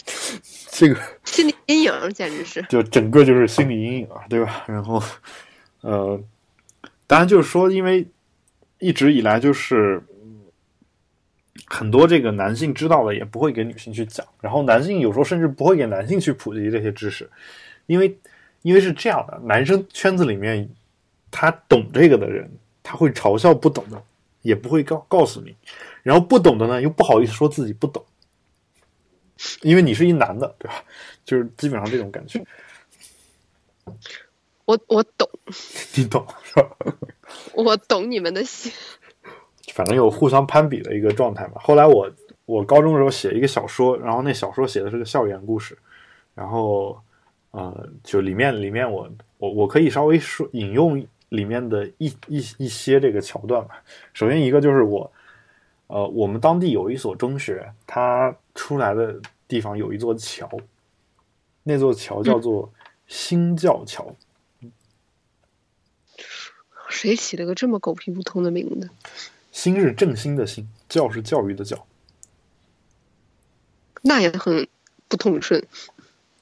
[0.70, 2.62] 这个心理阴影简直是。
[2.70, 4.64] 就整个就是心理阴影啊，对吧？
[4.68, 5.02] 然后，
[5.82, 6.22] 呃，
[7.08, 8.08] 当然就是说，因为
[8.78, 10.42] 一直以来就是嗯
[11.66, 17.28] 很多这个男性知道了也不会给女性去讲，然后男性有时候甚至不会给男性去普及这些知识，
[17.88, 18.16] 因为
[18.62, 20.70] 因为是这样的，男生圈子里面
[21.32, 22.50] 他懂这个的人，
[22.88, 24.02] 他会嘲笑不懂的，
[24.44, 25.54] 也不会告告诉你，
[26.04, 28.02] 然后不懂的呢又不好意思说自己不懂。
[29.62, 30.82] 因为你是一男的，对吧？
[31.26, 32.42] 就是基本上这种感觉，
[34.64, 35.30] 我我懂，
[35.96, 36.70] 你懂是吧？
[37.54, 38.72] 我懂你们的心。
[39.74, 41.56] 反正有互相攀比的一个状态嘛。
[41.60, 42.10] 后来我
[42.46, 45.78] 我高中的时候写一个小说，然后那小说写的是个校园故事，
[46.34, 46.98] 然后
[47.52, 53.84] 呃，就里面里面我我我可以稍微说引用里面的一一一些这个桥段吧。
[54.14, 55.12] 首先一个就是我
[55.88, 60.50] 呃，我们当地有一所中学，它出来的地方有一座桥，
[61.64, 62.72] 那座桥叫做
[63.08, 64.16] 新教桥。
[66.90, 68.90] 谁起了个这么狗屁不通的名字？
[69.52, 71.86] 新是振兴的兴，教是教育的教。
[74.02, 74.68] 那也很
[75.08, 75.66] 不通顺。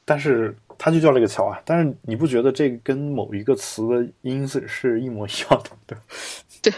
[0.04, 1.61] 但是它就叫这个桥啊。
[1.65, 5.71] 但是你不觉得这个跟某一个词的音是是一模一样的？
[5.88, 5.97] 对
[6.71, 6.73] 对。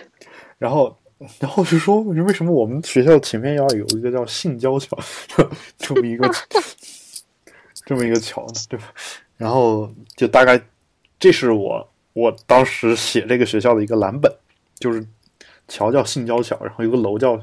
[0.57, 0.97] 然后，
[1.39, 4.97] 然后就说为什么我们学校前面要有一个叫性交桥
[5.77, 6.29] 这么一个
[7.85, 8.53] 这么一个桥呢？
[8.67, 8.85] 对吧？
[9.37, 10.59] 然后就大概
[11.19, 14.31] 这是我我当时写这个学校的一个蓝本，
[14.79, 15.05] 就是
[15.67, 17.39] 桥叫性交桥，然后有个楼叫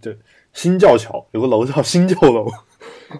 [0.00, 0.18] 对
[0.52, 2.50] 新教桥，有个楼叫新教楼。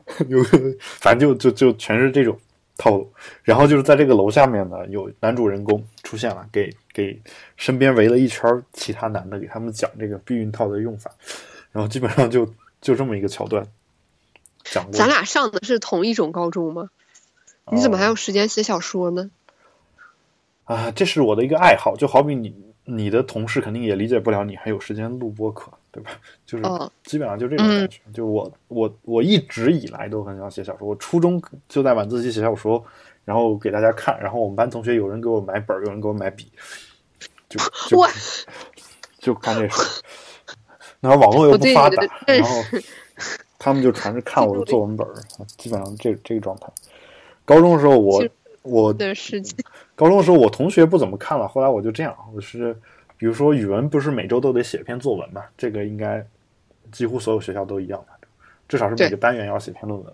[0.29, 2.39] 有个， 反正就就就全是这种
[2.77, 3.13] 套路。
[3.43, 7.21] 然后就是在这个楼下面呢，有男主人公出现了，给给
[7.57, 11.11] 身边围了一圈其他男的，给他们讲这个避孕套的用法。
[11.71, 12.47] 然后基本上就
[12.81, 13.67] 就这么一个桥段
[14.65, 14.93] 讲过。
[14.93, 16.91] 咱俩上的是同一种高中吗？
[17.71, 19.31] 你怎么还有时间写小说呢？
[20.65, 20.91] 啊？
[20.91, 26.11] 这是我的一个爱好，就好比你你的同事肯定也理解不了你还有时间录播客，对吧？
[26.47, 28.01] 就是哦基本上就这种感觉。
[28.15, 32.83] 就我我我一直以来都很想写小说，我初中就在晚自习写小说，
[33.27, 36.51] 然后给大家看，然后我们班同学有人给我买本儿，有人给我买笔，
[37.49, 37.99] 就就
[39.19, 40.03] 就干这事。
[41.01, 42.57] 然后网络又不发达然后
[43.59, 45.15] 他们就传着看我的作文本儿，
[45.59, 46.67] 基本上这这个状态。
[47.45, 48.25] 高中的时候我
[48.63, 49.15] 我的
[49.95, 52.75] 高中的时候，我同学不怎么看了，后来我就这样，我是
[53.23, 56.27] 比如说语文不是每周都得写篇作文嘛，这个应该
[56.91, 58.19] 几乎所有学校都一样吧，
[58.69, 60.13] 至少是每个单元要写篇论文，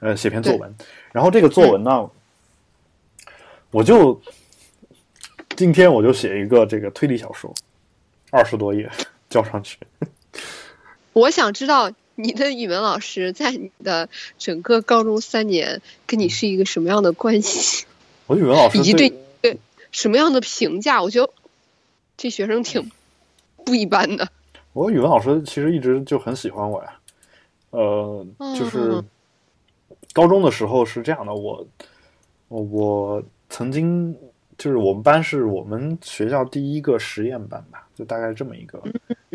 [0.00, 0.76] 呃，写篇作文。
[1.10, 2.10] 然后这个作文呢，
[3.70, 4.20] 我就
[5.56, 7.50] 今天我就写一个这个推理小说，
[8.30, 8.90] 二十多页
[9.30, 9.78] 交上去。
[11.14, 17.86] 我想知道你的语文老师在你的整个高中三年跟你是一个什么样的关系，
[18.26, 19.58] 我语文老师以及对对对
[19.92, 21.02] 什么样的评价？
[21.02, 21.32] 我觉得
[22.20, 22.90] 这学生挺
[23.64, 24.28] 不一般的。
[24.74, 27.00] 我语文老师其实一直就很喜欢我呀，
[27.70, 29.04] 呃，就是嗯。
[30.12, 31.66] 高中的时候是这样的，我
[32.48, 34.14] 我曾经
[34.58, 38.82] 就是我们班是我们学校第一个实验班吧，就大概这么一个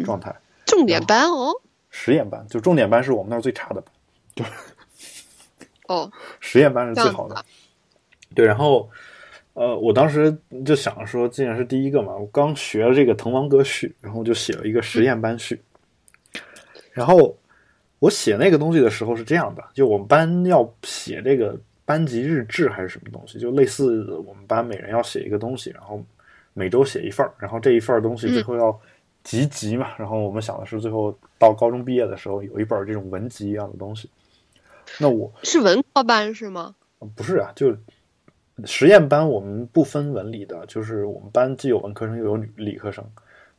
[0.03, 0.35] 状态。
[0.67, 1.51] 重点班哦，
[1.89, 3.83] 实验班就重点班是我们那儿最差的
[4.35, 4.47] 班，
[5.87, 7.43] 哦， 实验班是最好的。
[8.35, 8.87] 对，然后
[9.55, 15.59] 呃，我当时就想说，既然是第一个嘛，我刚学了这个滕王阁序，然后就写了一个实验班序。
[16.91, 17.33] 然后
[17.99, 26.03] 我写那个东西的时候是这样的，就我们班要写这个班级日志还是什么东西，就类似我们班每人要写一个东西，然后
[26.53, 28.77] 每周写一份儿，然后这一份儿东西最后要
[29.23, 29.93] 集集嘛。
[29.97, 34.09] 然后我们想的是，最后到高中毕业的时候有一本这种文集一样的东西。
[34.99, 36.75] 那我是文科班是吗？
[37.15, 37.75] 不是啊，就
[38.63, 43.03] 实验班我们不分文理的，就是我们班既有文科生又有理理科生。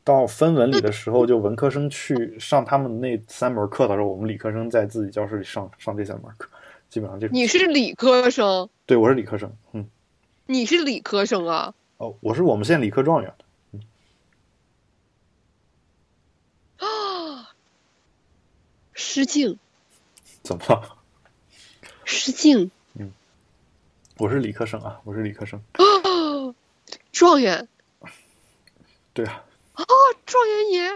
[0.02, 6.48] 到分文理的时候，就文科生去上他们那三门课的时候，我们理科生在自己教室里上上这三门课，
[6.88, 7.36] 基本上这种。
[7.36, 9.84] 你是理科生，对，我是理科生，嗯，
[10.46, 11.74] 你是理科生啊？
[11.96, 13.34] 哦，我是我们县理科状元，
[16.78, 17.50] 啊，
[18.94, 19.58] 失敬，
[20.42, 20.96] 怎么了？
[22.04, 22.70] 失敬，
[24.18, 25.82] 我是理科生啊，我是理科生，啊，
[27.12, 27.68] 状元，
[29.12, 29.84] 对啊，啊
[30.24, 30.88] 状元爷，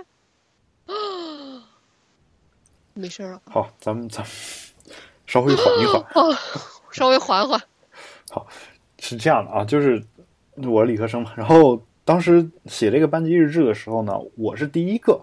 [0.86, 1.68] 啊，
[2.94, 4.30] 没事儿了，好，咱们咱们
[5.26, 6.38] 稍微缓一缓，啊，
[6.90, 7.60] 稍微缓缓，
[8.30, 8.46] 好
[8.98, 10.02] 是这样的啊，就是
[10.56, 15.20] 我是理科生嘛，然后当时写这个班级日志的时候呢，我是第一个，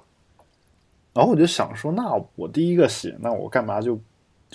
[1.13, 3.99] 然后我就想说，那我第一个写，那我干嘛就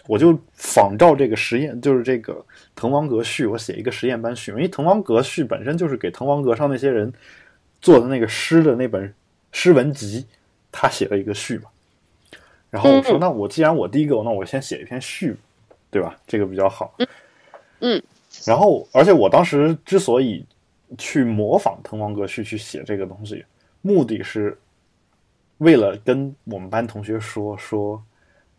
[0.06, 7.12] 我就仿照这个实验，就是这个滕王阁序，我写一个实验班序，因为滕王阁序本身就是给滕王阁上那些人
[7.80, 9.14] 做的那个诗的那本
[9.52, 10.26] 诗文集，
[10.70, 11.64] 他写了一个序嘛。
[12.70, 15.36] 然后我说，嗯那我既然我第一个，那我先写一篇序，
[15.90, 16.18] 对吧？
[16.26, 16.94] 这个比较好。
[17.80, 18.02] 嗯
[18.46, 20.44] 然后，而且我当时之所以
[20.96, 23.44] 去模仿滕王阁序去写这个东西，
[23.82, 24.58] 目的是
[25.58, 28.02] 为了跟我们班同学说说，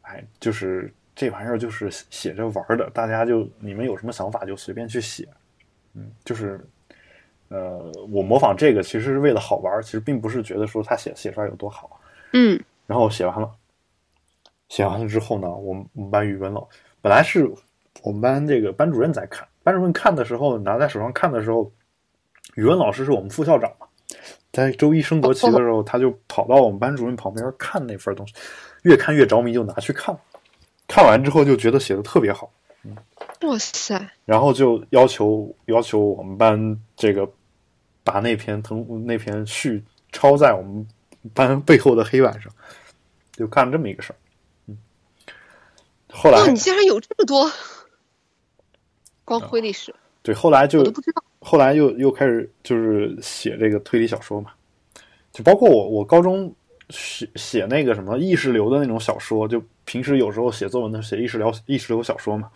[0.01, 5.27] 哎，就是这玩意儿就是写着玩的，大家就你们有什么想法就随便去写，
[5.93, 6.59] 嗯，就是。
[7.49, 12.01] 呃，我模仿这个其实是为了好玩，其实并不是觉得说他写写出来有多好。
[12.31, 13.51] 嗯然后写完了，
[14.69, 16.67] 写完了之后呢，我们我们班语文老
[16.99, 17.47] 本来是
[18.01, 21.71] 我们班这个班主任在看，班主任看的时候拿在手上看的时候，
[22.55, 23.85] 语文老师是我们副校长嘛，
[24.51, 28.33] 在周一升国旗的时候，他就跑到我们班主任旁边看那份东西，
[28.81, 30.17] 越看越着迷，就拿去看，
[30.93, 32.53] 看完之后就觉得写的特别好，
[33.41, 37.27] 哇塞，然后就要求要求我们班这个
[38.03, 40.87] 把那篇腾那篇序抄在我们
[41.33, 42.53] 班背后的黑板上，
[43.31, 44.15] 就干了这么一个事儿。
[44.67, 44.77] 嗯，
[46.11, 47.51] 后来哇，你竟然有这么多
[49.25, 50.93] 光辉历史，对，后来就。
[51.45, 54.51] 后来又又开始就是写这个推理小说嘛，
[55.33, 56.55] 就包括我我高中
[56.89, 62.49] 写写那个什么意识流的那种小说，就平时有时候写作文的时候写意识流意识流小说嘛，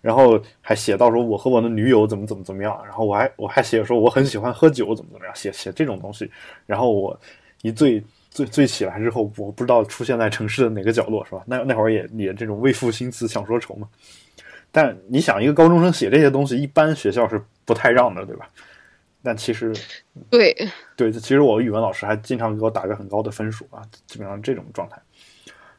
[0.00, 6.30] 然后还写到说我和我的女友怎么怎么怎么样，然后我还我还写说我很喜欢喝酒怎么怎么样，写写这种东西，
[6.66, 7.18] 然后我
[7.62, 11.42] 一醉醉醉起来之后，我不知道出现在城市的哪个角落是吧？
[11.46, 13.88] 那那会儿也也这种为赋新词强说愁嘛。
[14.72, 18.48] 但你想，一个高中生写这些东西，一般学校是不太让的，对吧？
[19.22, 19.74] 但其实，
[20.30, 20.56] 对，
[20.96, 25.00] 对，其实我语文老师还经常给我打个很高的分数啊，基本上这种状态。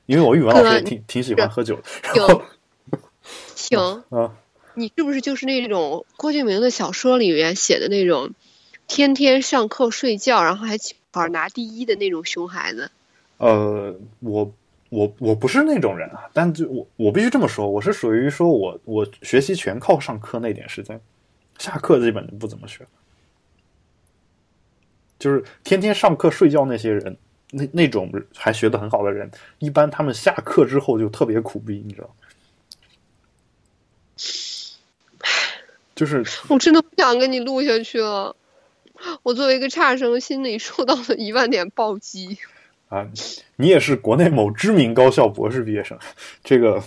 [0.08, 2.42] 因为我语文老师也挺挺喜欢喝酒的，然后
[3.56, 4.36] 行， 啊，
[4.74, 8.32] 你是不是就是那种郭敬明的小说里面写的那种，
[8.88, 12.92] 天天上课睡觉，然后还起跑拿第一的那种熊孩子？
[13.38, 14.54] 呃，我
[14.90, 21.00] 我我不是那种人啊，但就我我必须这么说，我是属于说我我学习全靠上课那点时间，
[21.58, 22.86] 下课基本就不怎么学，
[25.22, 27.16] 就是天天上课睡觉那些人，
[27.52, 29.30] 那那种还学得很好的人，
[29.60, 32.10] 一般他们下课之后就特别苦逼，你知道。
[35.94, 38.36] 就是我真的不想跟你录下去了。
[39.22, 42.40] 我作为一个差生，心里受到了一万点暴击。
[42.90, 43.08] 啊，
[43.58, 46.00] 你也是国内某知名高校博士毕业生，
[46.44, 46.82] 这个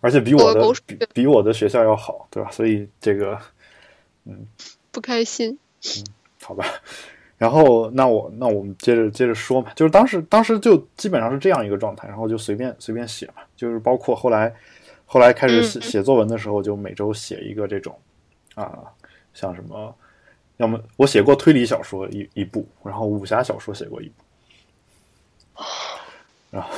[0.00, 2.50] 而且比我的比比我的学校要好，对吧？
[2.50, 3.38] 所以这个，
[4.24, 4.44] 嗯，
[4.90, 5.56] 不开心。
[5.84, 6.04] 嗯，
[6.42, 6.66] 好吧。
[7.40, 14.54] 然后那我那我们接着接着说嘛，就是当时当时就基本上是这样一个状态，然后就随便随便写嘛，就是包括后来
[15.06, 17.98] 后来开始写写作文的时候，就每周写一个这种
[18.54, 18.78] 啊，
[19.32, 19.96] 像什么。
[20.58, 25.64] 要么我写过推理小说一一部，然后武侠小说写过一部，
[26.50, 26.68] 然后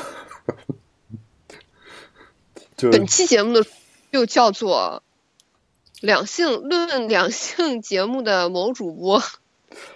[2.77, 3.67] 就本期节目的
[4.13, 5.03] 又叫做
[6.01, 9.21] 《两性论两性节目的某主播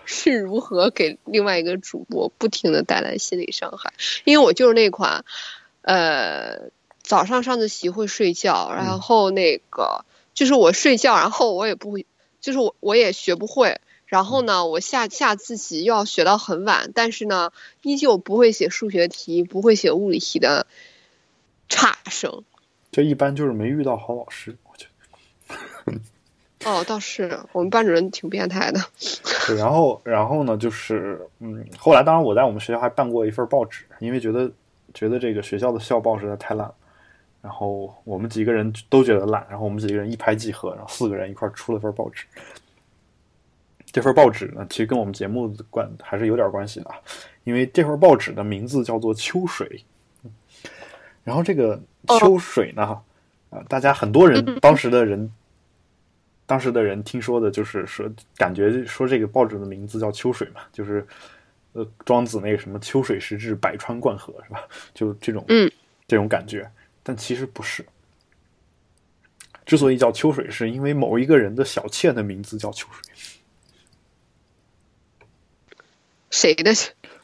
[0.05, 3.93] 是如何给另外一个主播不停的带来心理伤害》，
[4.25, 5.25] 因为我就是那款，
[5.83, 6.71] 呃，
[7.03, 12.07] 早上上自习会睡觉，然后那个就是我睡觉，然后我也不会。
[12.39, 20.69] 就是我我也学不会，然后呢，我下下自习又要学到很晚，但是呢，依旧不会写数学题，不会写物理题的
[21.69, 22.45] 差生。
[22.93, 24.87] 这一般就是没遇到好老师，我觉
[25.49, 26.01] 得。
[26.64, 28.81] 哦，倒是我们班主任挺变态的。
[29.47, 34.51] 对，然后然后呢，就是嗯，后来当然我在我们学校还办过一份报纸，因为觉得
[34.95, 36.75] 觉得这个学校的校报实在太烂了。
[37.42, 42.25] 然后我们几个人都觉得烂，然后我们几个人一拍即合，然后四个人一块出了份报纸。
[43.92, 46.90] 这份报纸呢，其实跟我们节目关还是有点关系的，
[47.45, 49.85] 因为这份报纸的名字叫做《秋水》。
[51.23, 51.81] 然后这个
[52.19, 53.01] 秋水呢，
[53.51, 55.31] 啊，大家很多人当时的人，
[56.46, 61.04] 当时的人听说的就是说，感觉说这个报纸的名字叫秋水嘛，就是
[61.72, 64.62] 呃庄子那个什么“秋水时至，百川贯河”是吧？
[64.94, 65.70] 就这种嗯
[66.06, 66.70] 这种感觉。
[67.02, 67.85] 但其实不是，
[69.64, 73.02] 之所以叫秋水，是因为某一个人的小妾的名字叫秋水。
[76.30, 76.72] 谁的？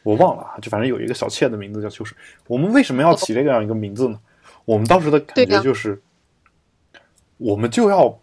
[0.04, 2.16] 我忘了啊，就反正有一个小妾的名字叫秋水。
[2.46, 4.20] 我们为什么要起这样一个名字呢？
[4.64, 6.00] 我们当时的感觉就是，
[7.37, 8.21] 我们就要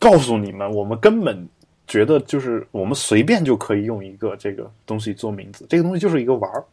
[0.00, 1.48] 告诉你们，我们根本
[1.86, 6.64] 觉得就是我们随便就可以用一个这个东西做名字，这个东西就是一个玩儿，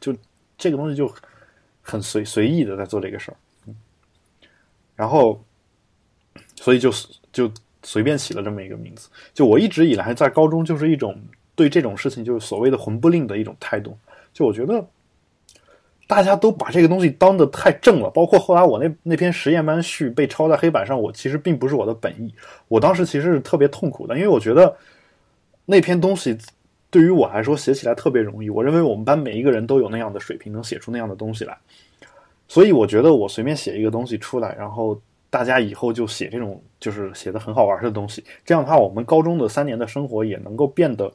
[0.00, 0.12] 就
[0.56, 1.08] 这个东西就
[1.82, 3.36] 很随随意的在做这个事儿。
[4.96, 5.38] 然后，
[6.54, 6.90] 所以就
[7.30, 9.10] 就随便起了这么一个名字。
[9.34, 11.20] 就我一直以来在高中就是一种
[11.54, 13.98] 对这种事情就是所谓的“魂不吝”的一种态度。
[14.32, 14.82] 就我觉得
[16.06, 18.08] 大家都把这个东西当的太正了。
[18.10, 22.32] 包括后来我那那篇实验班序被抄在黑板上，我其实并不是我的本意。
[22.68, 24.76] 我当时其实是特别痛苦的，因为我觉得
[25.64, 26.38] 那篇东西
[26.90, 28.48] 对于我来说写起来特别容易。
[28.48, 31.56] 我认为我们班每一个人都有那样的水平，能写出那样的东西来。
[32.48, 34.96] 所以我觉得我随便写一个东西出来，然后
[35.28, 41.12] 大家以后就写这种就是写的很好玩的东西，这样的话我们高中的三年的生活也能够变得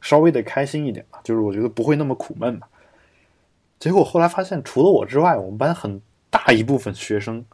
[0.00, 2.66] 稍微的开心一点吧，就是我觉得不会那么苦闷嘛。
[3.84, 7.44] 结果后来发现，除了我之外，我们班很大一部分学生，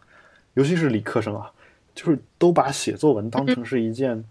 [0.55, 1.51] 尤其是理科生啊，
[1.93, 4.25] 就是都把写作文当成是一件，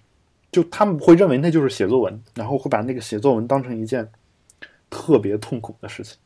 [0.50, 4.10] 就他们会认为那就是写作文，然后会把那个写作文当成一件
[4.90, 6.18] 特别痛苦的事情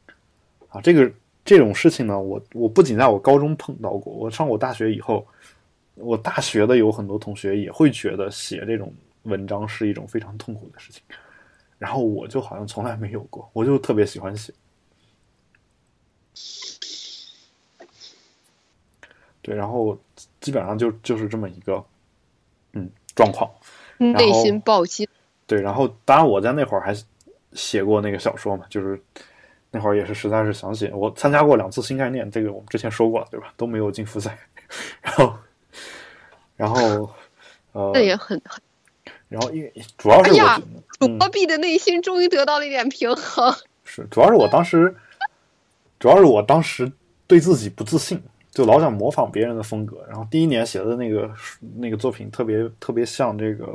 [0.69, 1.11] 啊，这个。
[1.45, 5.27] 这种事情呢，我我不仅在我高中碰到过，我上我大学以后，
[5.95, 8.89] 我大学的有很多同学也会觉得写这种
[9.23, 11.01] 文章是一种非常痛苦的事情，
[11.77, 14.53] 然后我就好像从来没有过，我就特别喜欢写。
[19.41, 19.97] 对，然后
[20.39, 21.83] 基本上就就是这么一个
[22.73, 23.49] 嗯状况，
[23.97, 25.09] 内心暴击。
[25.47, 26.95] 对，然后当然我在那会儿还
[27.53, 29.01] 写过那个小说嘛，就是。
[29.75, 33.51] 那会儿也是实在是想写，我参加过两次新概念，这个我们之前说过对吧？
[33.57, 34.37] 都没有进复赛，
[35.01, 35.35] 然后，
[36.55, 37.09] 然后，
[37.71, 38.61] 呃，那也很很，
[39.29, 40.61] 然后因为主要是我
[40.99, 43.51] 主播币的内心终于得到了一点平衡。
[43.83, 44.95] 是，主要是我当时，
[46.03, 46.91] 主要是我当时
[47.25, 50.03] 对自己不自信，就老想模仿别人的风格。
[50.09, 51.31] 然后第一年写的那个
[51.77, 53.73] 那个作品特别特别像这个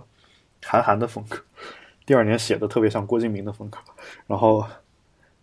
[0.62, 1.38] 韩寒的风格，
[2.04, 3.78] 第二年写的特别像郭敬明的风格，
[4.26, 4.62] 然后。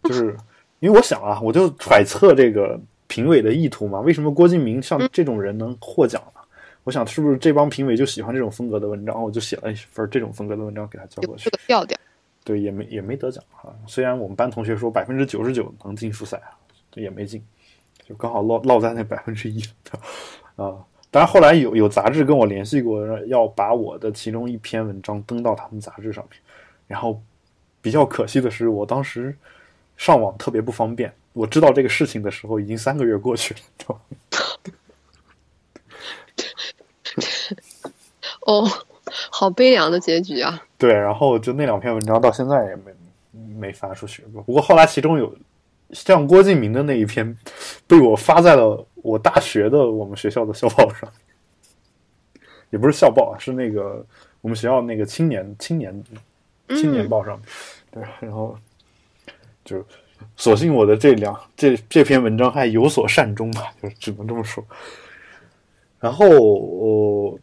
[0.03, 0.37] 就是
[0.79, 3.99] 因为我想啊，我就揣测这个评委的意图嘛。
[4.01, 6.41] 为什么郭敬明像这种人能获奖呢？
[6.83, 11.49] 我想是不是这帮评委就喜欢这种风格的文章，我就写了一份这种风格的文章给他交过去。
[11.65, 11.97] 调调。
[12.43, 13.73] 对，也没也没得奖啊。
[13.87, 16.39] 虽然我们班同学说百分之九十九能进复赛，
[16.95, 17.45] 也没进，
[18.07, 19.61] 就刚好落落在那百分之一
[20.55, 20.75] 啊。
[21.11, 26.39] 当然后来有有杂志跟我联系过，要把我的其中一篇文章登到他们杂志上面。
[26.87, 27.21] 然后
[27.81, 29.35] 比较可惜的是，我当时
[29.95, 31.13] 上网特别不方便。
[31.33, 33.59] 我知道这个事情的时候，已经三个月过去了。
[38.41, 38.69] 哦，
[39.31, 40.61] 好悲凉的结局啊！
[40.77, 42.93] 对，然后就那两篇文章到现在也没
[43.57, 44.41] 没发出去过。
[44.43, 45.35] 不过后来其中有
[45.95, 47.35] 像郭敬明的那一篇，
[47.87, 51.09] 被我发在了我大学的我们学校的校报上，
[52.69, 54.05] 也不是校报啊，是那个
[54.41, 56.03] 我们学校那个青年青年
[56.69, 57.41] 青年报上。
[57.89, 58.55] 对，然后
[59.63, 59.83] 就
[60.35, 64.63] 所幸我的这两这这篇文章还有所善终吧，就是只能这么说。
[65.99, 67.39] 然后我。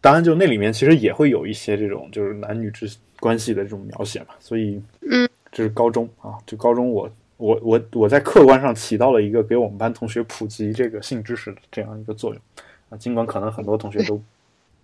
[0.00, 2.88] 当然，就那里面其实也会有一些这种就是男女之
[3.18, 12.42] 关系的这种描写嘛，所以，嗯，这是高中啊，就高中我我我我在客观上起到了一个给我们班同学普及这个性知识的这样一个作用
[12.90, 14.20] 啊，尽管可能很多同学都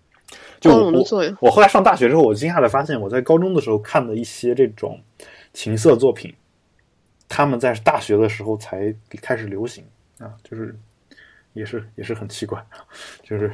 [0.59, 4.99] 就我我后来上大学之后，我惊讶的发现，我在高中的时候看的一些这种
[5.53, 6.33] 情色作品，
[7.29, 8.91] 他们在大学的时候才
[9.21, 9.83] 开始流行
[10.17, 10.75] 啊，就是
[11.53, 12.59] 也是也是很奇怪，
[13.21, 13.51] 就是。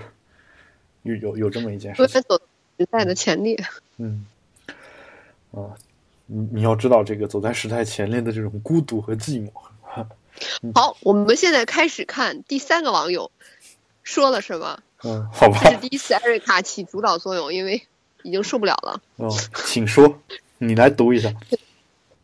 [1.04, 2.40] 有有有这么一件事，走
[2.78, 3.58] 时代的前列。
[3.98, 4.24] 嗯，
[5.50, 5.74] 啊，
[6.34, 9.52] 你你要知道这个走在时代前列的这种孤独和寂寞。
[10.74, 13.30] 好，我们现在开始看第三个网友
[14.02, 14.82] 说了什么。
[15.04, 15.60] 嗯，好吧。
[15.62, 17.86] 这是第一次艾瑞卡起主导作用，因为
[18.24, 19.02] 已经受不了了。
[19.18, 19.30] 哦，
[19.66, 20.22] 请说，
[20.58, 21.34] 你来读一下。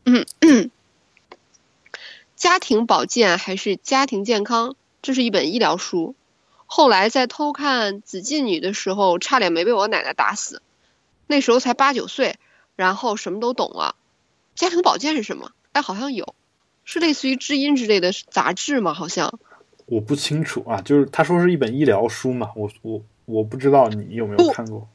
[0.06, 0.72] 嗯嗯，
[2.38, 4.78] 家庭保健还是家庭健康？
[5.02, 6.16] 这是一本医疗书。
[6.66, 10.62] 后来在偷看《紫禁女》的时候，差点没被我奶奶打死。
[11.28, 12.38] 那时候才八九岁，
[12.78, 13.98] 然后什么都懂了。
[14.56, 15.52] 家庭保健是什么？
[15.74, 16.34] 哎，好像有，
[16.86, 18.94] 是类似于知音之类的杂志吗？
[18.94, 19.38] 好像
[19.88, 24.88] 我不清楚啊，就是他说是一本医疗书嘛，我我我不知道你有没有看过。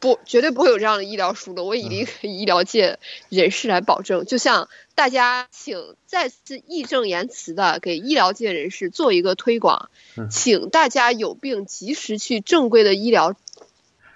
[0.00, 1.64] 不，绝对不会有这样的医疗书的。
[1.64, 3.00] 我以医疗界
[3.30, 9.90] 人士来保证，就像大家请再次义正言辞的给医疗界人士做一个推广，
[10.30, 13.34] 请大家有病及时去正规的医疗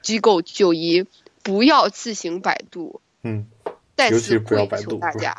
[0.02, 1.04] 机构就医，
[1.42, 3.00] 不要自行百度。
[3.22, 3.46] 嗯，
[4.10, 5.36] 尤其是不要百度大家。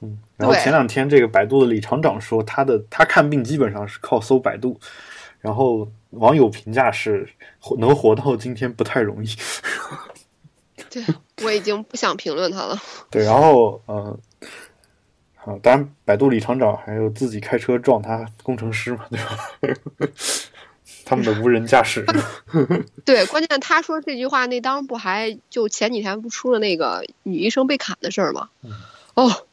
[0.00, 4.78] 嗯，然后前两天这个百度的李厂长说，他的他看病基本上是靠搜百度，
[5.40, 5.88] 然后。
[6.12, 7.28] 网友评价是
[7.76, 9.28] 能活到今天不太容易。
[10.88, 11.04] 对，
[11.44, 12.78] 我已经不想评论他了。
[13.12, 14.18] 对，然后嗯，
[15.34, 19.36] 好，当然，百度李厂长还有自己开车撞他工程师嘛，对吧？
[21.08, 22.04] 他们的无人驾驶。
[23.06, 28.50] 对，关键他说这句话，那当不还就前几天不出了那个女医生被砍的事儿吗？
[29.14, 29.46] 哦，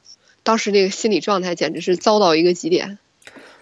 [0.43, 2.97] 当时那个心理状态简直是糟到一个极点。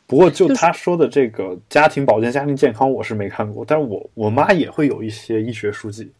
[0.07, 3.63] 不过，就他说的这个家庭保健、家庭健康，我是没看过。
[3.65, 6.11] 但是我我妈也会有一些医学书籍，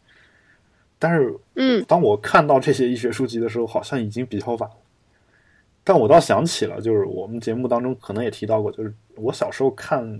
[0.98, 4.76] 但是，嗯，当我看到这些医学书籍的时候，好像已经比较晚了。
[5.84, 10.18] 但我倒想起了，就是我们节目当中可能也提到过，就是我小时候看，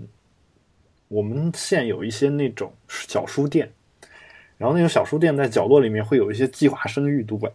[1.07, 3.71] 我们县有一些那种小书店，
[4.57, 7.51] 然后那种小书店在角落里面会有一些计划生育读本。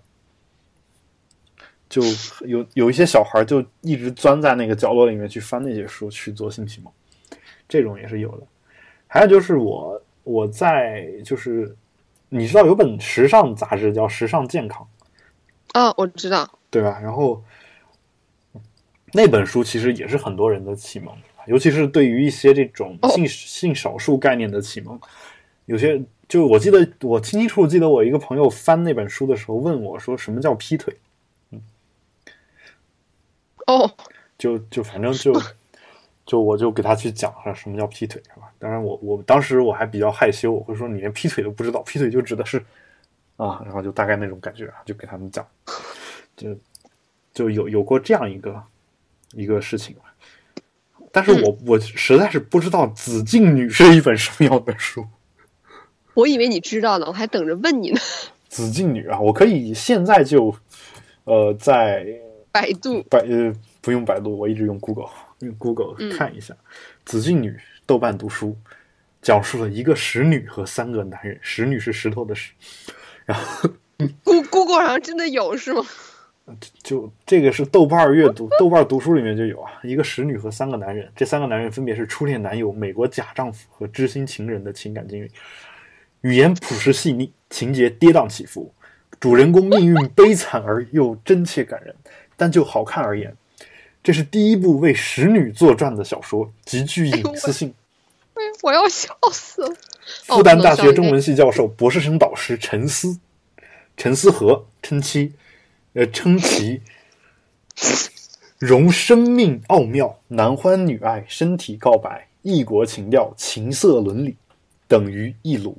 [1.89, 2.01] 就
[2.47, 6.93] 有有一些小孩就一直钻在那个角落里面去翻那些书去做性启蒙，
[7.69, 8.47] 这种也是有的。
[9.09, 11.77] 还有就是我我在就是
[12.29, 14.87] 你知道有本时尚杂志叫《时尚健康》
[15.81, 17.01] 哦，我知道，对吧？
[17.03, 17.43] 然后
[19.13, 21.13] 那本书其实也是很多人的启蒙，
[21.47, 24.99] 尤其是对于一些这种性性少数概念的启蒙。
[25.67, 30.97] 有些就我记得我清清楚楚记得我一个朋友翻那本书的时候问我说：“什么叫劈腿？”
[31.53, 31.61] 嗯
[33.67, 33.91] 哦，
[34.37, 35.33] 就就反正就
[36.27, 38.53] 就我就给他去讲了什么叫劈腿是吧？
[38.59, 42.59] 当然我我当时我还比较害羞，我会说你连劈腿都不知道，劈腿就指的是
[43.37, 45.47] 啊，然后就大概那种感觉啊，就给他们讲，
[46.37, 46.57] 就
[47.33, 48.63] 就有有过这样一个
[49.33, 49.97] 一个事情
[51.13, 55.07] 但是我我实在是不知道《紫禁女》是一本什么样的书。
[56.15, 57.99] 我以为你知道呢，我还等着问你呢。
[58.49, 60.55] 《紫禁女》啊，我可以现在就
[61.25, 62.07] 呃在。
[62.53, 65.09] 百度百呃不用百度，我一直用 Google，
[65.39, 66.53] 用 Google 看一下
[67.05, 67.51] 《紫禁女》
[67.87, 68.57] 豆瓣读书，
[69.23, 72.51] 讲述了一个石女和三个男人，石女是石头的石，
[73.25, 73.71] 然后
[74.51, 75.87] Google 上真的有是吗？
[76.83, 85.31] 就这个是豆瓣阅读，豆瓣读书里面就有啊，一个使女和三个男人，这三个男人分别是初恋男友、美国假丈夫和知心情人的情感经历，
[86.23, 88.73] 语言朴实细腻，情节跌宕起伏。
[89.19, 91.95] 主人公命运悲惨而又真切感人。
[92.37, 93.37] 但就好看而言，
[94.03, 97.75] 这是第一部为使女作传的小说，极具隐私性。
[98.33, 99.69] 哎，我要笑死了！
[100.25, 103.19] 复旦大学中文系教授、博士生导师陈思，
[103.95, 105.35] 陈思和称其，
[105.93, 106.81] 呃，称其
[108.59, 114.37] 融生命奥妙，男欢女爱，身体告白，异国情调，情色伦理，
[114.87, 115.77] 等于一鲁，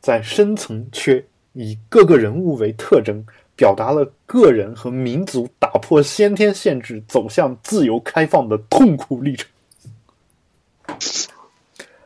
[0.00, 3.24] 在深层却以各个人物为特征。
[3.56, 9.48] 表达了个人和民族打破先天限制、走向自由开放的痛苦历程。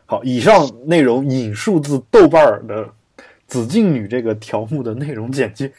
[0.04, 2.92] 好，以上内容引述自豆瓣儿的
[3.48, 5.72] “紫禁女”这个条目的内容简介。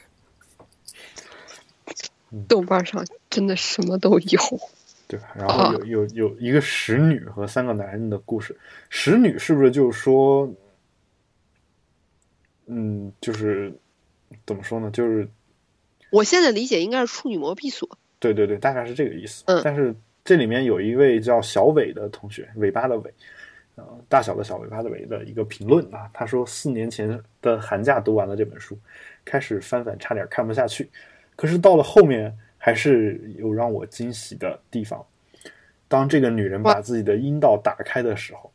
[2.48, 4.40] 豆瓣上真的什么都有，
[5.08, 5.32] 对吧？
[5.36, 8.56] 然后有有有一个使女和三个男人的故事。
[8.90, 10.52] 使女是不是就是说，
[12.68, 13.74] 嗯，就是
[14.46, 14.90] 怎么说呢？
[14.92, 15.28] 就是。
[16.12, 19.44] 我现在理解应该是处女膜闭锁，对对对，大概是这个意思。
[19.46, 23.14] 嗯，但是这里面有一位叫小伟的同学，尾巴的尾，
[23.76, 28.76] 呃，大小的小尾巴的尾的一个评论啊，他说四年前的寒假读完了这本书，
[29.24, 30.90] 开始翻翻，差点看不下去，
[31.40, 35.02] 可是到了后面还是有让我惊喜的地方。
[35.88, 38.52] 当这个女人把自己的阴道打开的时候，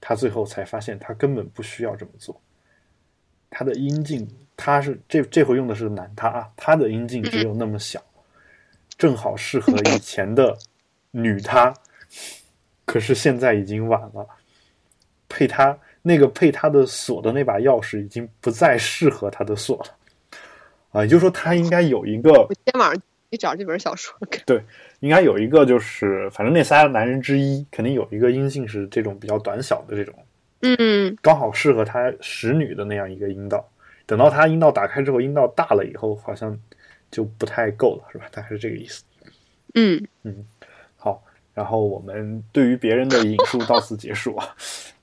[0.00, 2.40] 她最后才发现她根本不需要这么做，
[3.48, 4.28] 她的阴茎。
[4.56, 8.02] 她是这这回用的是男她啊，她的阴茎只有那么小，
[8.98, 10.58] 正好适合以前的
[11.12, 11.72] 女她，
[12.84, 14.26] 可是现在已经晚了，
[15.28, 19.95] 配她那个配她的锁的那把钥匙已经不再适合她的锁了，
[20.96, 22.32] 啊，也就是说他应该有一个。
[22.32, 24.42] 我今天晚上你找这本小说看。
[24.46, 24.64] 对，
[25.00, 30.14] 应该有一个就是反正那仨男人之一肯定有一个阴茎是这种比较短小的这种，
[30.62, 33.68] 嗯，刚好适合他使女的那样一个阴道。
[34.06, 36.58] 等到他阴道打开之后，阴道大了以后，好像
[37.10, 38.24] 就不太够了，是吧？
[38.30, 39.04] 大概是这个意思。
[39.74, 40.46] 嗯嗯，
[40.96, 41.22] 好。
[41.52, 44.56] 然后我们对于别人的引述到此结束啊。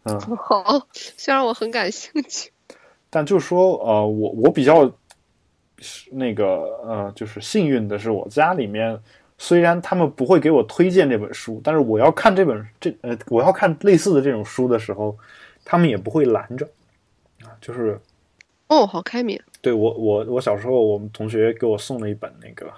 [0.06, 0.88] 嗯， 好。
[0.92, 2.52] 虽然我很感兴趣，
[3.10, 4.92] 但就是说，呃，我我比较
[6.12, 6.46] 那个
[6.84, 9.00] 呃，就是幸运的是，我家里面
[9.38, 15.18] 虽然他们不会给我推荐这本书，但是我要看这本这呃，我要看类似的这种书的时候，
[15.66, 16.66] 他们也不会拦着
[17.44, 18.00] 啊，就是。
[18.68, 19.40] 哦，好开明。
[19.62, 22.72] 对我，我我小时候，我们同学给我送了一本那个，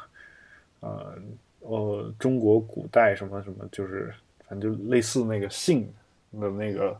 [0.81, 1.15] 呃，
[1.61, 4.13] 呃，中国古代什么什么，就是
[4.45, 5.89] 反正就类似那个信
[6.39, 6.99] 的那个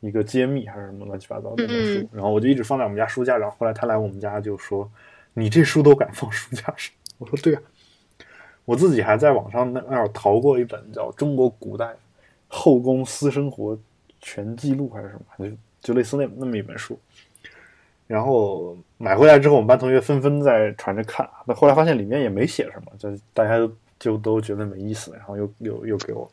[0.00, 3.50] 一个揭秘还是什么乱七八糟的那本书，然后我就一直放在我们家书架上。
[3.50, 4.88] 后来他来我们家就说
[5.34, 7.62] ：“你这书都敢放书架上？”我说：“对啊，
[8.64, 11.94] 我自己还在网上那那儿淘过一本叫《中国古代
[12.48, 13.78] 后宫私生活
[14.20, 16.98] 全记录》还是什么，就就类似那那么一本书。”
[18.06, 21.30] 然后买回来之后，我们班同学纷纷在传着看。
[21.46, 26.28] 那后来发现里面也没写什么，就大家都就都觉得没意思，然后又又又给我，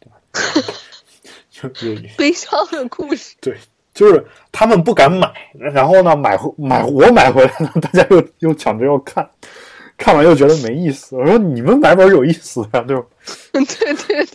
[0.00, 0.16] 对吧？
[1.50, 3.36] 就有悲伤的故事。
[3.42, 3.58] 对，
[3.94, 9.28] 就是他们不敢买，然后呢，买回买我买回来了，大家又又抢着要看，
[9.96, 11.16] 看完又觉得没意思。
[11.16, 13.04] 我说你们买本有意思呀，对吧？
[13.52, 14.28] 对对对，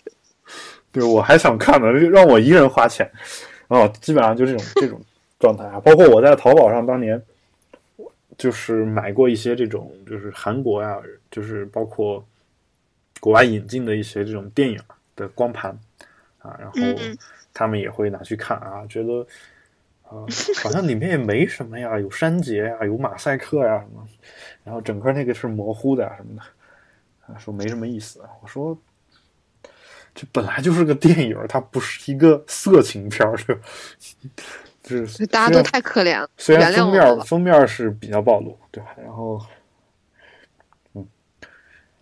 [0.92, 3.10] 对我还想看呢，让我一个人花钱，
[3.68, 5.02] 哦，基本上就这种这种。
[5.40, 7.22] 状态啊，包括我在淘宝上当年，
[8.40, 10.98] 就是买过一些这种，就是韩国呀，
[11.30, 12.26] 就是包括
[13.20, 14.80] 国外引进的一些这种电影
[15.16, 15.70] 的光盘
[16.40, 16.74] 啊，然后
[17.58, 19.26] 他们也会拿去看啊，觉得
[20.04, 20.22] 啊，
[20.62, 24.08] 好像里面也没什么呀，有删节呀，有马赛克呀什么，
[24.64, 26.44] 然后整个那个是模糊的呀什么的，
[27.26, 28.22] 啊，说没什么意思。
[28.44, 28.78] 我说，
[30.14, 33.36] 这本来就是个电影，它不是一个色情片儿，
[34.84, 36.30] 就是大家都太可怜了。
[36.38, 38.96] 虽然封面封面是比较暴露，对吧？
[39.04, 39.42] 然后，
[40.94, 41.04] 嗯，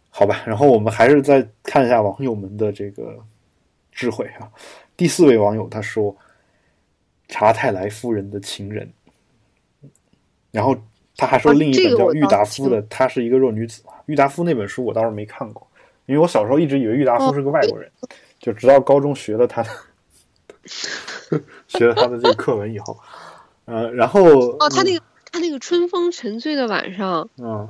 [0.10, 0.44] 好吧。
[0.46, 3.18] 然后我们还是再看一下网友们的这个
[3.94, 4.52] 智慧啊。
[4.98, 6.16] 第四位网友他说
[7.28, 8.92] ：“查泰莱夫人的情人。”
[10.52, 10.76] 然后
[11.18, 13.84] 他还说另一本叫郁达夫的，她是一个弱女子。
[14.06, 15.68] 郁达夫那本书我倒是没看过，
[16.06, 17.92] 因为我小时候一直以为郁达夫是个外国人，
[18.40, 19.70] 就直到高中学了他的。
[21.68, 23.00] 学了他的这个课文以后，
[23.66, 24.24] 呃，然后
[24.58, 27.70] 哦，他那个他那个春风沉醉的晚上，嗯，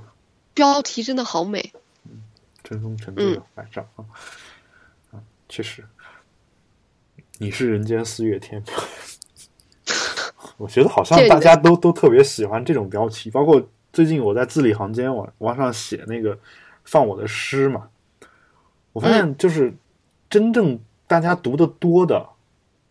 [0.54, 1.74] 标题真的好美，
[2.06, 2.24] 嗯，
[2.64, 4.06] 春风沉醉的晚上啊，
[5.12, 5.20] 啊，
[5.50, 5.84] 确实，
[7.38, 8.64] 你是人间四月天，
[10.58, 13.62] 我觉得好像大家都都特别喜欢这种标题，包括
[13.92, 16.38] 最近我在字里行间往往上写那个
[16.84, 17.88] 放我的诗嘛，
[18.94, 19.74] 我发现就是
[20.30, 22.30] 真正大家读的多的。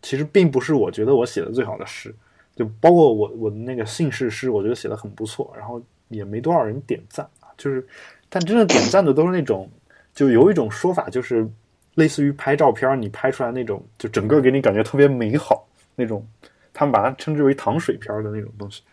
[0.01, 2.13] 其实并不是我觉得我写的最好的诗，
[2.55, 5.51] 就包括我我的那个姓氏诗，我觉得写的很不错。
[5.57, 7.49] 然后也没多少人点赞啊。
[7.57, 7.83] 就是，
[8.29, 9.67] 但真正点赞的都是那种，
[10.13, 11.49] 就有一种说法，就是
[11.95, 16.25] 类似于拍照片，你拍出来那种，就整个给你感觉特别美好那种，
[16.73, 18.83] 他们把它称之为糖水片的那种东西。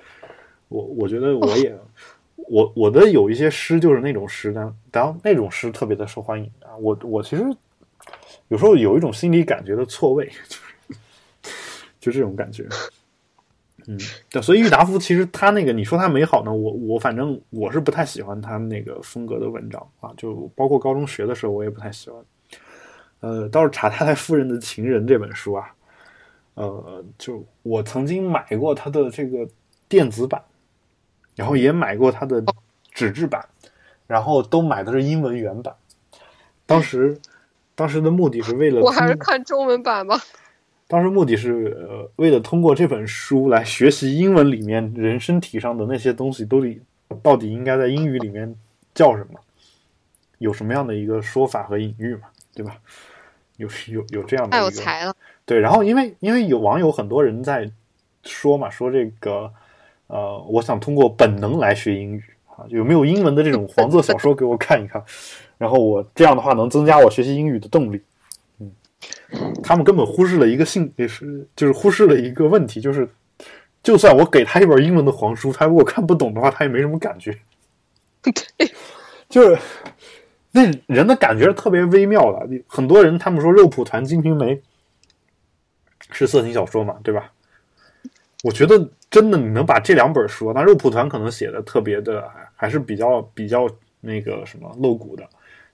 [0.69, 1.77] 我我觉得我也，
[2.49, 6.75] 我我的有一些诗就是那种诗，但当然那种诗特别的受欢迎啊。
[6.81, 7.45] 我我其实
[8.49, 11.01] 有时候有一种心理感觉的错位，就是
[12.01, 12.67] 就这种感觉。
[13.89, 13.99] 嗯，
[14.31, 22.25] 对，所以郁达夫其实他那个你说他美好呢，我我反正我是不太喜欢他那个风格的文章啊，就包括高中学的时候我也不太喜欢。
[23.23, 25.75] 呃，倒是查太太夫人的情人这本书啊，
[26.55, 29.49] 呃，就我曾经买过他的这个
[29.89, 30.41] 电子版。
[31.35, 32.45] 然后也买过他的
[32.93, 33.43] 纸质版，
[34.07, 35.75] 然后都买的是英文原版。
[36.67, 37.19] 当时，
[37.75, 40.21] 当时的目的是为了我还是看中文版吧。
[40.87, 46.79] 当时目的是呃，为了通过这本书来学习英文里面人身体上的那些东西，都得
[47.23, 48.55] 到底应该在英语里面
[48.95, 49.41] 叫什么，
[50.37, 52.77] 有什么样的一个说法和隐喻嘛，对吧？
[53.63, 55.15] 有 有有这样的太有才了。
[55.47, 57.71] 对，然后因为因为有网友很多人在
[58.25, 59.51] 说嘛，说这个。
[60.09, 65.03] 呃，我想通过本能来学英语啊，有没有英文的这种黄色小说给我看一看？
[65.57, 67.99] 然后我这样的话能增加我学习英语的动力。
[68.59, 68.71] 嗯，
[69.63, 73.09] 他们根本忽视了一个性，也是就是忽视了一个问题，就是
[73.83, 77.35] 就算我给他一本英文的黄书，他如果看不懂的话，他也没什么感觉。
[78.59, 78.71] 对，
[79.31, 79.59] 就是
[80.53, 82.49] 那人的感觉是特别微妙的。
[82.69, 84.55] 很多人他们说《肉蒲团》《金瓶梅》
[86.13, 87.33] 是色情小说嘛，对吧？
[88.45, 88.89] 我觉得。
[89.13, 92.27] 真的，你能把这两本书，那肉蒲团可能写的特别的，
[92.57, 93.69] 还是比较比较
[94.01, 95.23] 那个什么露骨的。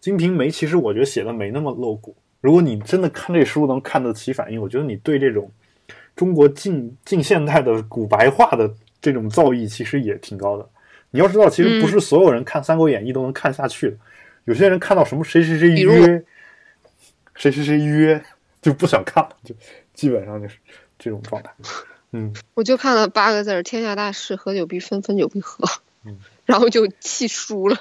[0.01, 2.16] 金瓶梅其实我觉得写的没那么露骨。
[2.41, 5.49] 如果你真的看这书能看得起反应，我觉得你对这种
[6.16, 8.68] 中国近近现代的古白话的
[9.01, 10.68] 这种造诣其实也挺高的。
[11.12, 13.97] 你要知道，其实不是所有人看《三国演义》都能看下去的。
[14.49, 16.24] 有些人看到什么谁谁谁约，
[17.34, 18.24] 谁谁谁约
[18.62, 19.55] 就不想看了，就
[19.92, 20.57] 基本上就是
[20.99, 21.53] 这种状态。
[22.12, 25.68] 嗯，我就看了八个字儿：“天下大事，合久必分，分久必合。”
[26.07, 27.76] 嗯， 然后就气输了。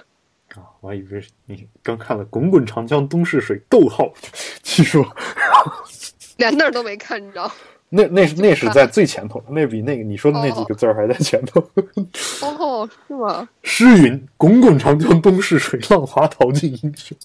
[0.56, 4.14] 啊，我还以为你刚看了“滚滚长江东逝水”，逗号
[4.62, 5.06] 气输，
[6.36, 7.50] 连那儿都没看着。
[7.90, 11.62] 那那是那是在最前头，那比那个你说的那几个字儿还在前头。
[12.42, 13.48] 哦， 是吗？
[13.64, 17.18] 诗云：“滚滚长江东逝水，浪花淘尽英雄。”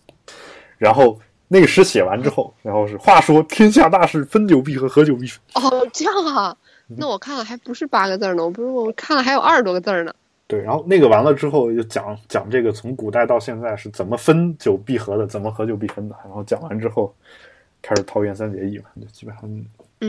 [0.78, 6.56] 然后那个诗写完之后，然后是话说：“天下大事，分久必合，合久必分。”哦，这样啊。
[6.86, 10.14] 那我看了还不是八个字呢，我不是我看了还有二十多个字呢。
[10.46, 16.14] 对，然后那个完了之后就讲讲这个从古代到现在是怎么分久必合的，怎么合久必分的。
[16.22, 17.14] 然后讲完之后，
[17.80, 19.42] 开始桃园三结义嘛，就基本上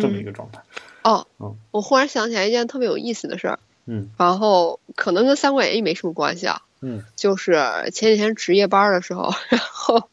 [0.02, 0.62] 这么一个状态。
[1.04, 7.54] 哦，嗯，我忽然想起来一件特别有意思的事儿，嗯，然后可能跟《三国演义》没什么关系啊，嗯，就是
[7.92, 10.10] 前几天值夜班的时候，然后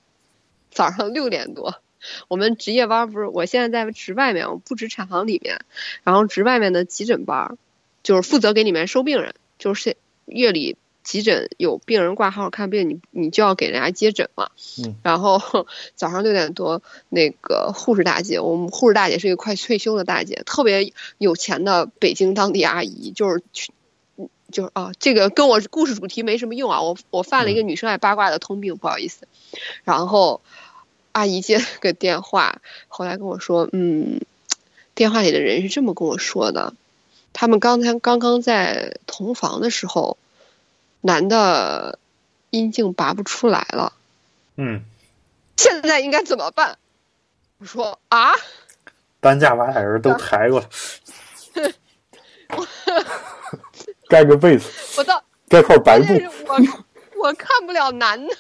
[0.70, 1.80] 早上六点多。
[2.28, 5.60] 我们值夜班不是，我现在在值外面，我不值产房里面，
[6.02, 7.58] 然后值外面的急诊班，
[8.02, 14.50] 就是负责给里面收病人，就是夜里急诊有病人挂号看病，你你就要给人家接诊嘛。
[14.78, 14.96] 嗯。
[15.02, 15.40] 然后
[15.96, 23.72] 早上六点多，那个护士大姐，我们护士大姐是一个快退休的大姐，特别有钱的北京当地阿姨，就是去，
[24.50, 29.26] 就是啊，这个跟我故事主题没什么用啊，我我犯了一个女生爱八卦的通病，不好意思。
[29.84, 30.40] 然后。
[31.12, 34.20] 阿姨接了个电话，后来跟我说：“嗯，
[34.94, 36.72] 电话里的人是这么跟我说的，
[37.32, 40.18] 他们刚才刚刚在同房的时候，
[41.00, 41.98] 男的
[42.50, 43.92] 阴茎拔不出来了。
[44.56, 44.82] 嗯，
[45.56, 46.78] 现在应该怎么办？”
[47.58, 48.32] 我说：“啊，
[49.20, 50.66] 担架把俩人都抬过来，
[54.08, 56.14] 盖个被子，我到盖块白布，
[56.46, 56.58] 我
[57.22, 58.34] 我看不了男的。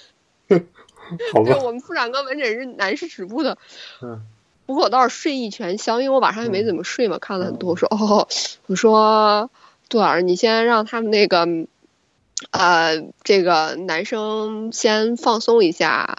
[0.48, 3.58] ”对，我们妇产科门诊是男士止步的。
[4.00, 4.22] 嗯，
[4.64, 7.70] 不过我倒是睡意全消，因为我晚上也没怎么睡嘛，看了很多。
[7.70, 8.28] 我说哦，
[8.66, 9.50] 我说
[9.88, 11.46] 杜老师，你先让他们那个，
[12.50, 16.18] 呃，这个男生先放松一下，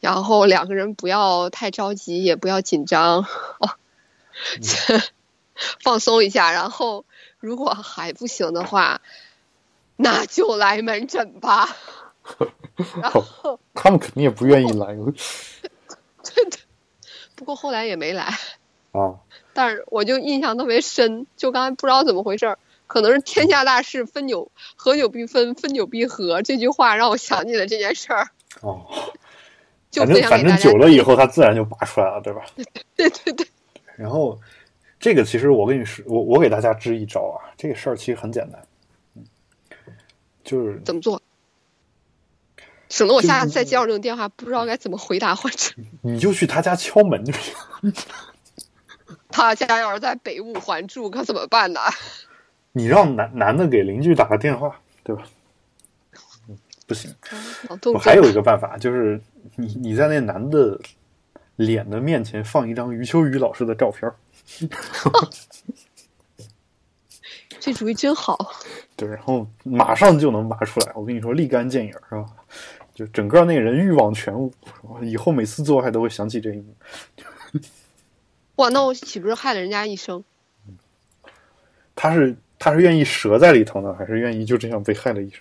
[0.00, 3.24] 然后两个人不要太着急，也不要紧张，
[3.58, 3.70] 哦，
[4.60, 5.02] 先
[5.82, 6.52] 放松一下。
[6.52, 7.04] 然后
[7.38, 9.00] 如果还不行的话，
[9.96, 11.76] 那就来门诊吧。
[13.00, 14.94] 然后他们肯定也不愿意来，
[16.24, 16.60] 对对。
[17.34, 18.38] 不过后来也没来
[18.92, 19.14] 啊。
[19.52, 22.58] 但是我就印象特别深，就刚才不知道怎么回事儿，
[22.90, 28.28] 可能是天下大事，分久合久必分，分久必合这句话让我想起了这件事儿。
[28.62, 28.84] 哦，
[29.94, 32.42] 反正反正久了以后，它自然就拔出来了，对吧？
[32.96, 33.46] 对对对。
[33.94, 34.36] 然后
[34.98, 38.60] 这个其实我跟你说，我我给大家支一招啊，这个事儿其实很简单。
[40.42, 41.22] 就是怎么做？
[42.88, 45.72] 省得我下次再接到这种电话，不知道该怎么回答或者。
[46.02, 47.54] 你就去他家敲门就行。
[49.30, 51.80] 他家要是在北五环住，可怎么办呢？
[52.72, 55.22] 你让男男的给邻居打个电话，对吧？
[56.48, 56.56] 嗯
[56.86, 57.14] 不行，
[57.92, 59.20] 我还有一个办法，就是
[59.54, 60.76] 你你在那男的
[61.54, 64.16] 脸的面前放一张余秋雨老师的照片儿，
[67.60, 68.36] 这主意真好。
[68.96, 70.92] 对，然后马上就能拔出来。
[70.96, 72.26] 我跟你说，立竿见影，是吧？
[72.92, 74.52] 就整个那个人欲望全无，
[75.02, 76.74] 以后每次做爱都会想起这一幕。
[78.56, 80.24] 哇，那我岂不是害了人家一生？
[81.94, 85.40] 他是他是愿意折在里头呢，还是愿意就这样被害了一生？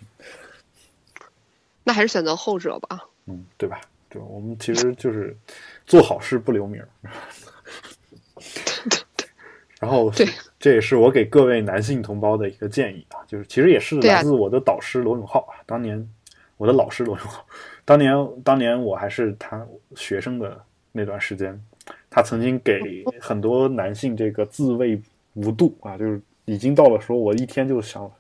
[1.84, 3.06] 那还是选择后者吧。
[3.26, 3.82] 嗯，对吧？
[4.08, 5.36] 对，我们其实就是
[5.86, 6.88] 做好事不留名儿。
[9.80, 10.26] 然后，对，
[10.60, 16.10] 这也是我给各位男性同胞的一个建议啊，就是其实也是来自我的导师罗永浩啊，当年
[16.58, 17.46] 我的老师罗永浩，
[17.84, 20.62] 当年当年我还是他学生的
[20.92, 21.62] 那段时间，
[22.10, 25.02] 他曾经给很多男性这个自慰
[25.34, 26.20] 无度啊，就是
[26.54, 28.12] 已经到了说我一天就想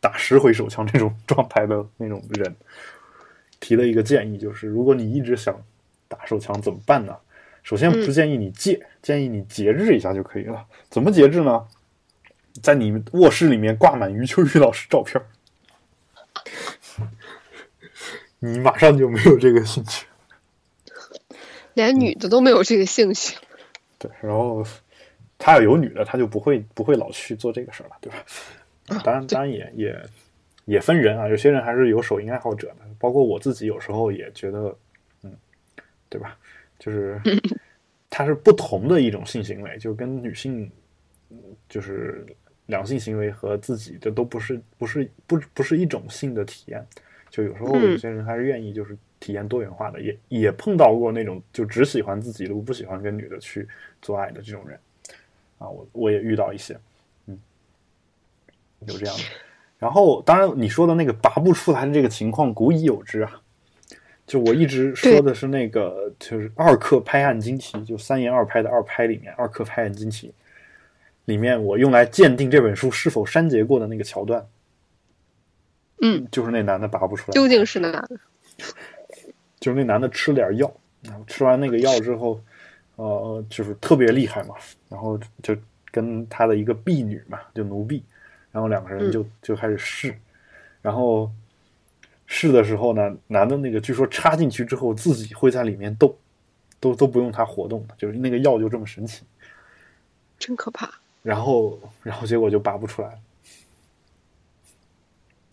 [0.00, 2.54] 打十回手枪这种 状态的那种人，
[3.60, 5.56] 提了一个建议，就是如果你一直想
[6.08, 7.16] 打手枪怎么办呢？
[7.62, 10.66] 首先不建议你戒，建议你节制一下就可以了。
[10.90, 11.66] 怎么节制呢？
[12.62, 15.20] 在你卧室里面挂满余秋雨老师照片，
[18.38, 20.06] 你马上就没有这个兴趣。
[21.72, 23.36] 连女的都没有这个兴趣。
[23.98, 24.64] 对，然后
[25.44, 28.24] 他要有女的，他就不会不会老去做这个事儿了，对吧？
[29.04, 30.02] 当然，当然也也
[30.64, 34.74] 也分人啊，有些人还是有手淫爱好者的，包括我自己，有时候也觉得，
[35.22, 35.30] 嗯，
[36.08, 36.38] 对吧？
[36.78, 37.20] 就是
[38.08, 40.70] 它是不同的一种性行为，就跟女性，
[41.28, 41.36] 嗯
[41.68, 42.24] 就是
[42.64, 46.82] 两性行为和自己的都不是不是不不是一种性的体验。
[47.28, 53.68] 就有时候嗯有些人还是愿意就是体验多元化的，也也碰到过那种就只喜欢自己的，不喜欢跟女的去
[54.00, 54.80] 做爱的这种人
[55.64, 56.78] 啊，我我也遇到一些，
[57.26, 57.38] 嗯，
[58.86, 59.22] 有这样的。
[59.78, 63.40] 然后，当然你说的那个拔不出来的这个情况古已有之啊。
[64.26, 70.32] 就我一直说的是那个，就是二克拍案惊奇，就三言二拍的二拍里面，二克拍案惊奇
[71.26, 74.46] 里面，我用来鉴定这本书是否删节过的那个桥段，
[76.00, 78.18] 嗯，就是那男的拔不出来，究竟是哪个？
[79.60, 82.40] 就是那男的吃了点药，然后吃完那个药之后，
[82.96, 84.54] 呃，就是特别厉害嘛，
[84.88, 85.56] 然后就
[85.90, 88.02] 跟他的一个婢女嘛，就奴婢，
[88.50, 90.16] 然后两个人就就开始试，
[90.80, 91.30] 然后
[92.26, 96.14] 试的时候呢，男的那个据说插进去之后自己会在里面动，
[96.80, 99.22] 都都不用他活动的，就是那个药就这么神奇，
[100.38, 100.90] 真可怕。
[101.22, 103.18] 然后然后结果就拔不出来了。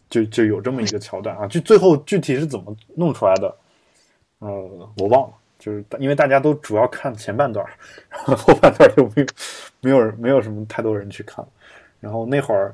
[0.10, 3.58] 就就有这么一个桥段啊，就最后具体是怎么弄出来的，
[4.40, 4.50] 呃，
[4.98, 7.64] 我忘了，就是因为大家都主要看前半段，
[8.10, 9.28] 然后后半段就没有
[9.80, 11.46] 没有人没有什么太多人去看。
[12.00, 12.74] 然后那会儿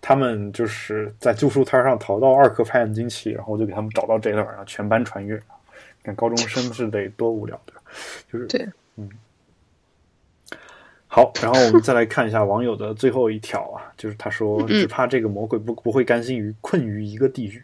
[0.00, 5.42] 他们就是在旧书摊上淘到二克拍案惊奇，然后我就给他们找到这段，然后全班传阅。
[6.02, 7.82] 看高中生是得多无聊，对吧？
[8.32, 8.66] 就是对，
[8.96, 9.10] 嗯。
[11.08, 17.60] 好，然后我们再来看一下网友的最后一条啊，就是他说只怕这个魔鬼不不会甘心于困于一个地狱。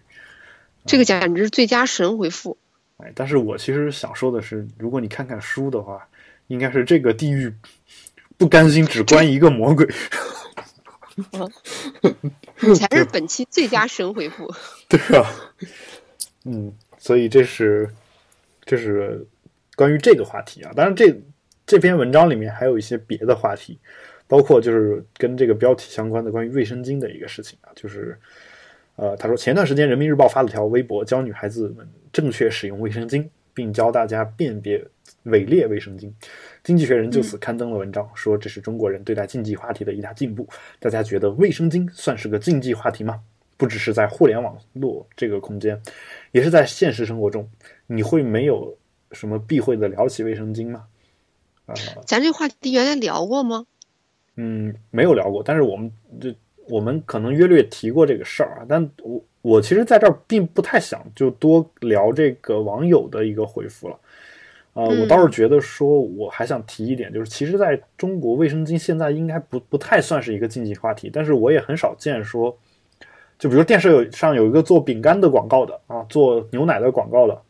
[0.84, 2.58] 这个简直是最佳神回复。
[2.98, 6.08] 哎，但是我其实想说的是，如果你看看书的话，
[6.46, 7.52] 应该是这个地狱
[8.38, 9.86] 不甘心只关一个魔鬼。
[12.78, 14.52] 才是本期最佳神回复。
[14.88, 15.26] 对啊，
[16.44, 17.90] 嗯，所以这是
[18.64, 19.26] 这是
[19.76, 20.72] 关于这个话题啊。
[20.76, 21.18] 当然这
[21.66, 23.78] 这篇文章里面还有一些别的话题，
[24.26, 28.18] 包括就是跟这个标题相关的关于卫生巾的一个事情啊，就是
[28.96, 34.82] 呃，他说前段时间人民日报发了条微博，教女孩子们正确使用卫生巾，并教大家辨别
[35.24, 36.10] 伪劣卫生巾。
[36.64, 40.48] 经济学人就此刊登了文章，说这是中国人对待禁忌话题的一大进步。
[40.80, 43.20] 大家觉得卫生巾算是个禁忌话题吗？
[43.58, 45.80] 不只是在互联网络这个空间，
[46.32, 47.48] 也是在现实生活中，
[47.86, 48.76] 你会没有
[49.12, 50.84] 什么避讳的聊起卫生巾吗？
[51.66, 51.74] 啊、
[52.06, 53.66] 咱这个话题原来聊过吗？
[54.36, 55.90] 嗯，没有聊过，但是我们
[56.20, 56.36] 这
[56.68, 58.66] 我们可能约略提过这个事儿啊。
[58.68, 63.94] 但我我其实在这儿并不太想就多聊这个网友的一个回复了。
[64.74, 72.56] 啊、嗯我倒是觉得说，我还想提一点，就是其实在中国卫生巾现在应该不不太算是一个禁忌话题，但是我也很少见说，
[73.38, 77.42] 就比如电视有上有一个做饼干的广告的啊，做牛奶的广告的。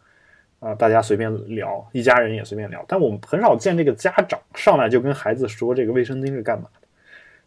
[0.58, 6.86] 啊，大家随便聊，一家人也随便聊，但我们很少见这个家长上来就跟孩子说这个卫生巾是干嘛的，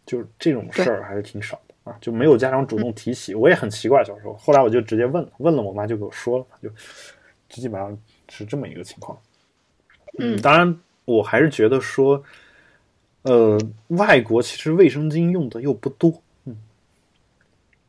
[0.06, 1.74] 就是这种事儿还是挺少的。
[1.84, 3.34] 啊，就没有家长主动提起。
[3.34, 6.68] 我也很奇怪，小时候，后来我就直接问了，问了，我妈就给我说了，就
[7.48, 7.98] 基本上
[8.28, 9.18] 是这么一个情况。
[10.18, 12.22] 嗯当然，我还是觉得说，
[13.22, 16.12] 呃，外国其实卫生巾用的又不多，
[16.44, 16.54] 嗯，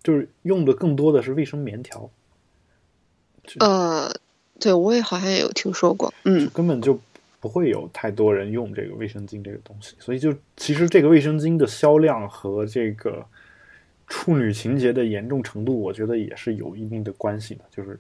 [0.01, 2.09] 就是用的更多的是卫生棉条，
[3.59, 4.09] 呃，
[4.57, 6.97] 对我也好像也有听说过，嗯根本就
[7.41, 13.25] 不会有太多人用这个卫生巾这个东西，所以就其实这个卫生巾的销量和这个
[14.07, 17.99] 处女情节的严重程度，我觉得也是有一定的关系的，就是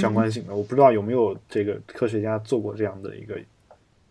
[0.00, 0.56] 相关性的。
[0.56, 3.38] 我不知道有没有这个科学家做过这样的一个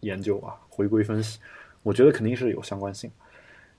[0.02, 1.40] 研究啊，回归分析，
[1.82, 3.10] 我觉得肯定是有相关性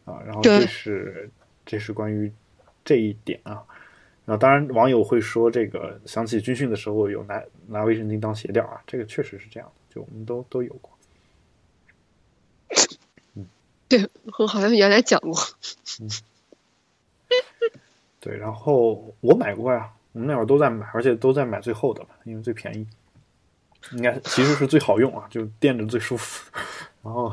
[0.04, 0.20] 啊。
[0.26, 1.30] 然后这是
[1.64, 2.32] 这是关于
[2.84, 3.62] 这一点啊。
[4.24, 10.92] 那当然，网友会说这个想起军训的时候有拿拿卫生巾当鞋垫啊，这个确实是这样的，就我们都都有过。
[13.88, 15.34] 对我好像原来讲过，
[16.01, 16.11] 嗯
[18.20, 22.86] 对，然后我买过呀，我们那会儿都在买，而且都在买最厚的嘛，因为最便宜，
[23.92, 26.51] 应该其实是最好用啊，就垫着最舒服。
[27.03, 27.32] 然后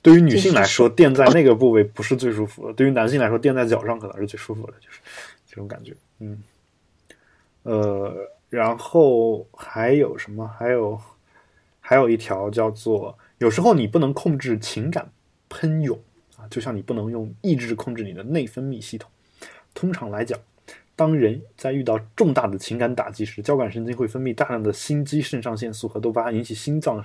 [0.00, 5.00] 对于女性来说，垫在那个部位不是最舒服的；对于男性来说，垫在脚上可能是最舒服的，就是
[5.48, 5.96] 这种感觉。
[6.20, 6.40] 嗯，
[7.64, 10.46] 呃，然后还有什么？
[10.56, 11.00] 还有
[11.90, 15.10] 还有一条叫做：有时候你不能控制情感
[15.48, 15.98] 喷涌
[16.36, 19.10] 啊，就像你不能用意志控制你的内分泌系统。
[19.74, 20.38] 通常来讲，
[20.94, 27.04] 当人在遇到重大的情感打击时，交感神经会分泌大量的心肌肾上腺素和多巴胺，引起心脏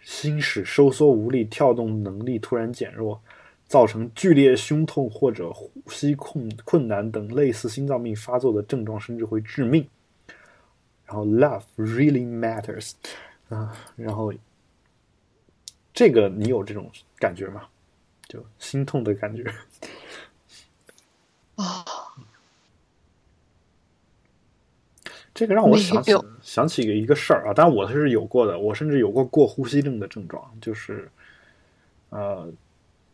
[0.00, 3.22] 心室收缩无力、跳动能力突然减弱，
[3.68, 9.86] 造成剧烈胸痛或者呼吸困困难等类似心脏病发作的症状，甚至会致命。
[11.06, 12.90] 然后，love really matters
[13.48, 14.32] 啊，然后
[15.92, 17.68] 这个你有这种感觉吗？
[18.26, 19.44] 就心痛的感觉。
[21.56, 21.84] 啊，
[25.34, 31.08] 这个让我想起想起一个事儿啊，当然我是有过的，我甚至有过过呼吸症的症状，就是
[32.10, 32.50] 呃，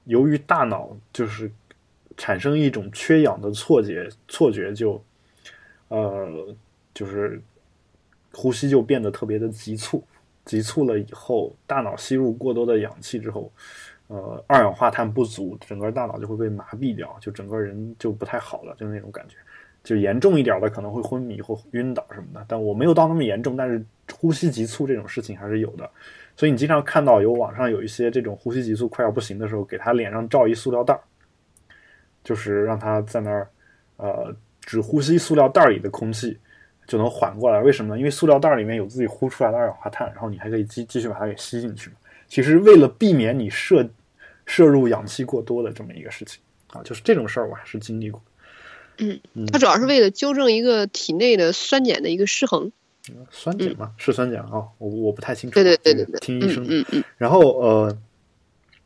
[0.05, 1.51] 由于大脑就是
[2.17, 5.03] 产生一种缺氧的错觉，错觉就
[5.89, 6.55] 呃
[6.95, 7.43] 就是
[8.33, 10.03] 呼吸就变得特别的急促，
[10.51, 13.53] 急促了以后，大脑吸入过多的氧气之后，
[14.09, 19.37] 呃，二氧化碳不足，整个大脑就会被麻痹掉，就整个人就不太好了，就那种感觉。
[19.85, 23.81] 就严重一点的可能会昏迷或晕倒什么的，但我没有到那么严重，但是
[24.13, 25.89] 呼吸急促这种事情还是有的。
[26.37, 31.01] 所以你经常看到有网上有一些这种呼吸急促快要不行的时候，给他脸上罩一塑料袋儿，
[32.25, 33.49] 就是让他在那儿
[33.99, 36.37] 呃只呼吸塑料袋里的空气
[36.91, 37.61] 就能缓过来。
[37.61, 37.99] 为什么呢？
[37.99, 41.89] 因为塑料袋里面有自己呼出来的二氧化碳，然后你还可以继继续把它给吸进去。
[42.27, 43.89] 其实为了避免你摄
[44.45, 46.41] 摄入氧气过多的这么一个事情
[46.73, 48.21] 啊，就是这种事儿我还是经历过。
[48.99, 49.21] 嗯
[49.53, 52.73] 它主要是为了纠正一个体内的酸碱的一个失衡。
[53.31, 53.93] 酸碱嘛？
[53.97, 55.55] 是酸碱啊、我我不太清楚。
[55.55, 56.65] 对对对对对，听医生。
[56.65, 57.99] 嗯嗯嗯，然后呃，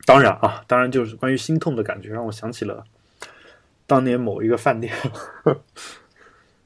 [0.04, 2.84] 当然啊，当然就是关于心痛的感觉，让我想起了
[3.86, 4.94] 当年某一个饭店，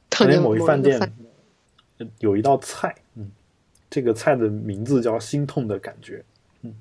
[0.09, 1.09] 当年某一饭店呃
[2.19, 3.31] 有一道菜，嗯，
[3.91, 6.25] 这个菜的名字叫“心痛的感觉”，
[6.63, 6.75] 嗯，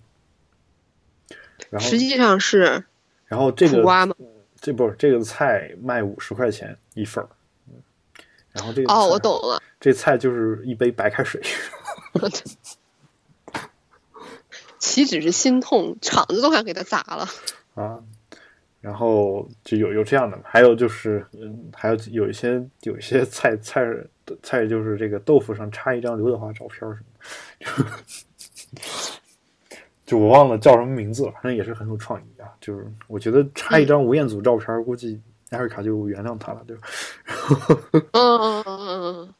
[1.70, 2.84] 然后实际上是
[3.26, 4.16] 然后这个瓜吗？
[4.60, 7.30] 这不是这个菜卖五十块钱一份儿，
[7.68, 7.76] 嗯
[8.52, 9.62] 然后这个哦，我懂了。
[9.80, 11.42] 这菜就是一杯白开水。
[14.80, 17.28] 岂止是心痛，场子都快给他砸了。
[17.76, 18.04] 啊，
[18.88, 23.86] 然后就有有这样的，还有就是，嗯，还有有一些有一些菜菜
[24.42, 27.86] 菜就是这个豆腐上插一张刘德华照片什么，
[30.06, 32.48] 就 就我忘了叫什么名字了，反正也是很有创意啊。
[32.62, 35.20] 就是我觉得插一张吴彦祖照片儿，估计
[35.50, 36.88] 艾瑞卡就原谅他了，对吧？
[38.14, 39.34] 嗯嗯嗯嗯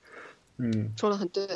[0.58, 1.48] 嗯，嗯 说的很对。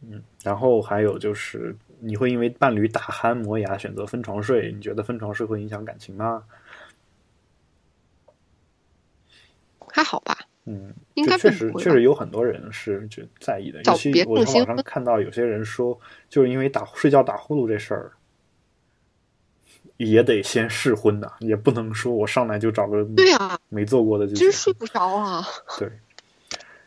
[0.00, 6.42] 嗯，然后还有就是，你会因为伴侣打鼾磨牙选择分床睡，你觉得分床睡会影响感情吗？
[9.86, 10.36] 还好吧？
[10.64, 15.98] 嗯，应该确实确实有很多人是就在意的，找尤其别我在网上看到有些人说，
[16.28, 18.12] 就是因为打睡觉打呼噜这事儿，
[19.96, 25.44] 也得先试婚的，也不能说我上来就找个对呀、没做过的就结真睡不着啊。
[25.78, 25.90] 对，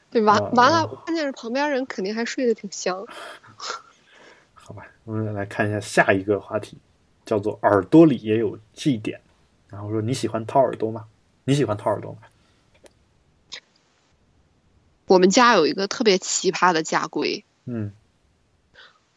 [0.09, 0.33] 对吧？
[0.37, 3.05] 啊完了，关键是旁边人肯定还睡得挺香。
[5.05, 6.77] 我们来看一下下一个话题，
[7.25, 9.21] 叫做耳朵里也有祭点，
[9.69, 11.05] 然后说你喜欢掏耳朵吗？
[11.45, 12.17] 你喜欢掏耳朵吗？
[15.07, 17.91] 我们家有一个特别奇葩的家规，嗯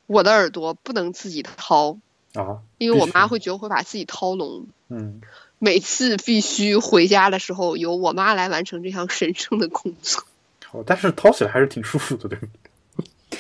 [0.06, 1.98] 我的耳朵不能自己掏，
[2.34, 4.66] 啊，因为我妈会觉得会把自己掏聋。
[4.88, 5.20] 嗯
[5.58, 10.22] 每次必须回家的时候由我妈来完成这项神圣的工作。
[10.70, 13.38] 哦，但是掏起来还是挺舒服的，对不对？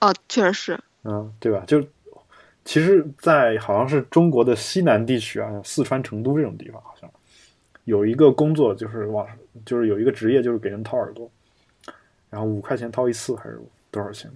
[0.00, 0.80] 哦， 确实是。
[1.04, 1.64] 嗯，对吧？
[1.66, 1.82] 就
[2.64, 7.10] 其实，在好像是中国的西南地区啊，四川成都这种地方，好像
[7.84, 9.26] 有一个工作，就是往
[9.64, 11.30] 就是有一个职业，就是给人掏耳朵，
[12.28, 13.58] 然后五块钱掏一次，还是
[13.90, 14.30] 多少钱？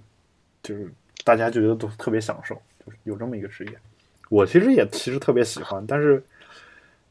[0.63, 0.91] 就是
[1.23, 2.55] 大家就觉得都特别享受，
[2.85, 3.71] 就是有这么一个职业。
[4.29, 6.23] 我其实也其实特别喜欢，但是，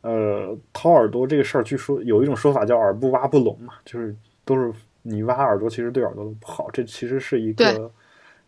[0.01, 4.13] 呃，掏耳朵这个事儿，据说有一种说法叫“耳不挖不聋”嘛，就是
[4.45, 4.73] 都是
[5.03, 6.69] 你挖耳朵，其实对耳朵都不好。
[6.73, 7.89] 这其实是一对个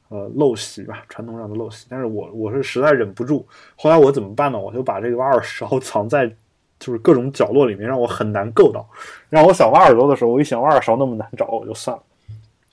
[0.09, 1.87] 呃陋习吧，传统上的陋习。
[1.89, 3.47] 但是我我是实在忍不住，
[3.77, 4.59] 后来我怎么办呢？
[4.59, 6.27] 我就把这个挖耳勺藏在
[6.79, 8.89] 就是各种角落里面，让我很难够到。
[9.29, 12.03] 让我想挖耳朵的时候，我一想挖耳勺那么难找，我就算了，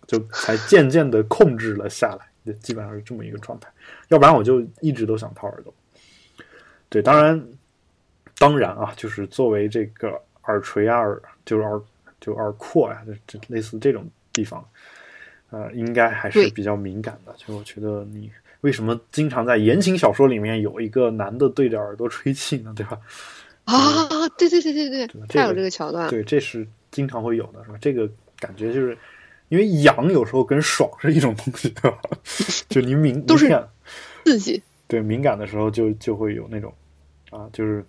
[0.08, 2.26] 就才渐渐的控制了下来。
[2.44, 3.70] 就基本上是这么一个状态，
[4.08, 5.72] 要不然我就一直都想掏耳朵。
[6.90, 7.48] 对，当然，
[8.40, 11.80] 当然啊，就是作为这个耳垂啊、耳就是耳
[12.20, 14.04] 就耳廓呀、这这类似这种
[14.34, 14.68] 地方，
[15.52, 17.34] 呃，应该还是比较敏感的。
[17.38, 18.32] 就我觉得你
[18.62, 22.74] 为什么经常在言情小说里面有一个男的对着耳朵吹气呢？
[22.76, 22.98] 对吧？
[23.66, 26.10] 啊，对对对对对太有这个桥段了。
[26.10, 27.78] 对，这是经常会有的，是吧？
[27.80, 28.98] 这个感觉就是
[29.50, 31.98] 因为痒有时候跟爽是一种东西，对吧？
[32.70, 33.70] 就你敏 都是敏感，
[34.26, 34.62] 刺激。
[34.88, 36.74] 对敏感的时候就就会有那种
[37.30, 37.86] 啊，就是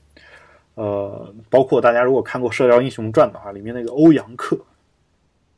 [0.74, 4.56] 呃，包括大家如果看过《射雕英雄传》的话，里面那个欧阳克，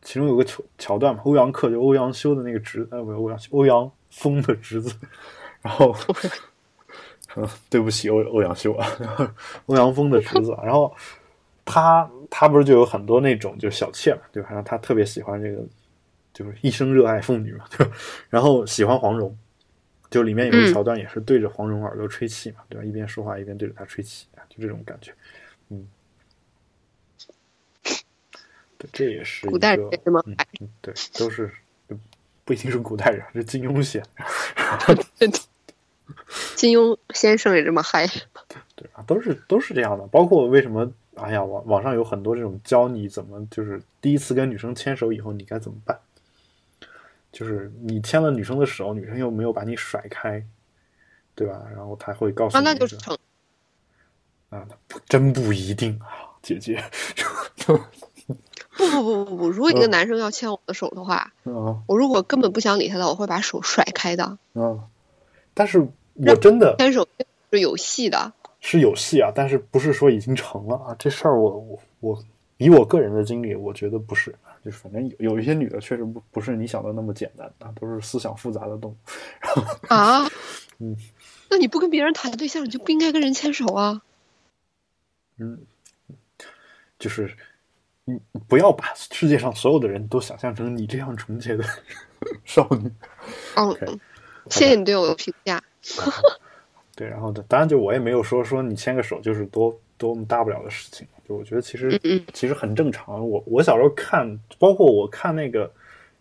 [0.04, 4.94] 其中有个桥桥段嘛，欧阳克就欧阳修的那个侄，呃，不是欧阳修，欧阳锋的侄子，
[5.60, 5.92] 然后。
[7.36, 8.86] 嗯， 对不起，欧欧阳修啊，
[9.66, 10.94] 欧阳锋的侄子，然后
[11.64, 14.50] 他他不是就有很多那种就小妾嘛，对吧？
[14.50, 15.60] 然后他特别喜欢这个，
[16.32, 17.92] 就是一生热爱妇女嘛，对吧？
[18.30, 19.36] 然后喜欢黄蓉，
[20.10, 22.84] 就里面有一嗯桥段也是对着黄蓉耳朵吹气嘛，对吧？
[22.84, 25.12] 一边说话一边对着她吹气，就这种感觉，
[25.70, 25.88] 嗯，
[27.82, 27.96] 对，
[28.92, 31.50] 这也是古代人个也这么嗯嗯，对，都是
[32.44, 35.28] 不一定是古代人，是金庸写的
[36.56, 38.06] 金庸先生也这么嗨。
[38.76, 40.06] 对啊，都是都是这样的。
[40.08, 45.98] 包括为什么，哎呀，网网上有很多这种教你怎么，就是第一次跟女生牵手以后你该怎么办，
[47.32, 50.44] 就是你牵了女生的手，女生又没有把你甩开，
[51.34, 51.66] 对吧？
[51.74, 53.16] 然后他会告诉啊，你那就是成。
[54.50, 54.68] 啊，
[55.08, 56.84] 真不一定啊，姐姐，
[58.76, 64.24] 不不不不不，如果一个嗯男生要牵我的手的话，啊我如果根本不想理他的，我会把手甩开的。
[64.54, 64.88] 啊，
[65.52, 65.78] 但是
[66.14, 67.06] 我真的牵手
[67.52, 68.32] 是有戏的。
[68.60, 70.96] 是有戏啊，但是不是说已经成了啊？
[70.98, 72.24] 这事儿我我我
[72.56, 78.96] 以我个人的经历，我觉得不是，就是反正有有一些女的确实不不是你想的那么简单啊，都是思想复杂的动物。
[79.92, 80.24] 啊，
[80.80, 80.96] 嗯，
[81.50, 84.00] 那你不跟别人谈对象，你就不应该跟人牵手啊。
[85.36, 85.58] 嗯，
[86.98, 87.36] 就是
[88.04, 91.64] 你不要把世界上所有的人都想象成你这样纯洁的
[92.44, 92.90] 少女。
[93.56, 93.76] 哦
[94.50, 95.62] 谢谢你对我的评价。
[96.94, 101.98] 对，然后呢，当然就我也没有说说你牵个手就是多多么大不了的事情，就我觉得其实
[102.32, 103.26] 其实很正常。
[103.28, 105.72] 我我小时候看，包括我看那个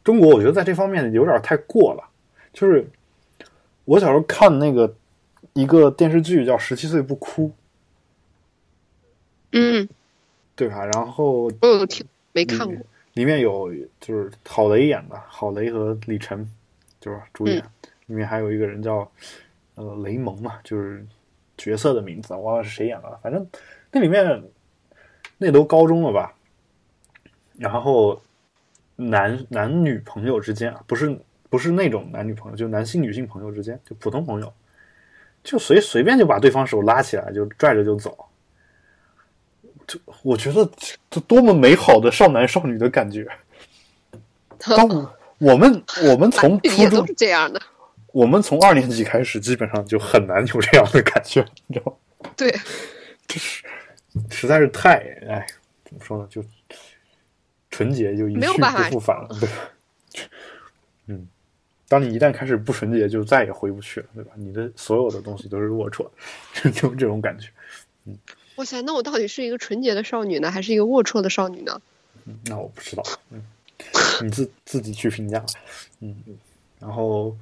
[0.03, 2.09] 中国，我觉得在这方面有点太过了。
[2.53, 2.87] 就是
[3.85, 4.95] 我小时候看那个
[5.53, 7.49] 一个电视剧叫《十七岁不哭》，
[9.51, 9.87] 嗯，
[10.55, 10.85] 对吧？
[10.85, 12.75] 然后我有听没看过。
[13.13, 16.49] 里面有就是郝蕾演的，郝蕾和李晨
[16.99, 17.63] 就是主演，
[18.07, 19.07] 里面还有一个人叫
[19.75, 21.05] 呃雷蒙嘛，就是
[21.57, 23.19] 角色的名字，我忘了是谁演的了。
[23.21, 23.47] 反正
[23.91, 24.43] 那里面
[25.37, 26.33] 那都高中了吧，
[27.55, 28.19] 然后
[28.95, 31.15] 男男女朋友之间啊，不是
[31.51, 34.51] 不是那种男女朋友，就男性女性朋友之间，就普通朋友，
[35.43, 38.25] 就随随便就把对方手拉起来，就拽着就走。
[39.87, 40.69] 就我觉得
[41.09, 43.27] 这多么美好的少男少女的感觉。
[44.59, 47.61] 当我我们我们从 初中是这样的。
[48.13, 52.29] 我们从二年级开始，基本上就很难有这样的感觉，你知道吗？
[52.37, 52.51] 对，
[53.27, 53.63] 就是
[54.29, 55.45] 实在是太哎，
[55.83, 56.27] 怎么说呢？
[56.29, 56.43] 就
[57.71, 59.55] 纯洁就一去不复返了，对吧？
[61.07, 61.27] 嗯，
[61.87, 64.31] 当你一旦开始不纯洁，就再也回不去了，对吧？
[64.35, 66.07] 你的所有的东西都是龌龊
[66.61, 67.49] 的，就这种感觉。
[68.55, 71.81] 哇塞，那我到底是一个纯洁的少女呢，还是一个龌龊的少女呢？
[72.25, 73.43] 嗯，那我不知道，嗯，
[74.21, 75.47] 你自自己去评价吧，
[75.99, 76.15] 嗯，
[76.79, 77.35] 然后，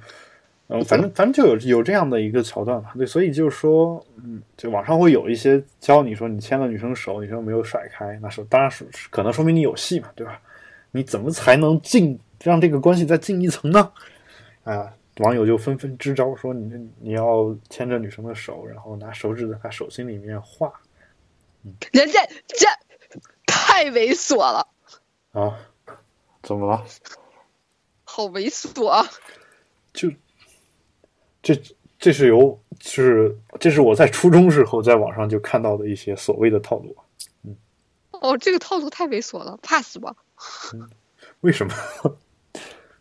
[0.68, 10.40] 嗯，反正反正就有有这样的一个桥段嘛，对，所以就是说，嗯，就网上会有一些教你说你牵了女生手，女生没有甩开，那是当然是可能说明你有戏嘛，对吧？
[10.90, 13.92] 你怎么才能进让这个关系再进一层呢？
[14.64, 20.72] 啊，网友就纷纷支招说你你要牵着女生的手，然后拿手指在她手心里面画
[21.92, 22.66] 人家这
[23.46, 24.68] 太猥琐了，
[25.32, 25.58] 啊，
[26.42, 26.84] 怎么了？
[28.04, 29.10] 好猥琐啊！
[29.92, 30.10] 就
[31.42, 31.60] 这
[31.98, 36.96] 这是由就是这是我在初中时候在网上就看到的一些所谓的套路。
[38.10, 40.14] 哦，这个套路太猥琐了，pass 吧。
[41.40, 41.74] 为什么？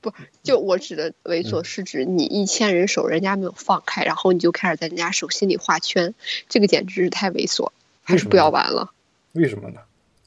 [0.01, 6.16] 不就我指的猥琐是指你一牵人手，人家没有放开，然后你就开始在人家手心里画圈，
[6.49, 7.70] 这个简直是太猥琐，
[8.12, 8.89] 还是不要玩了。
[9.34, 9.80] 为什么呢？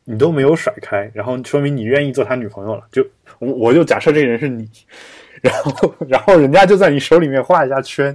[0.04, 2.86] 你都没有甩开，然后说明你愿意做他女朋友了。
[2.90, 3.06] 就
[3.38, 4.68] 我我就假设这个人是你，
[5.42, 8.14] 然后然后人家就在你手里面画一下圈，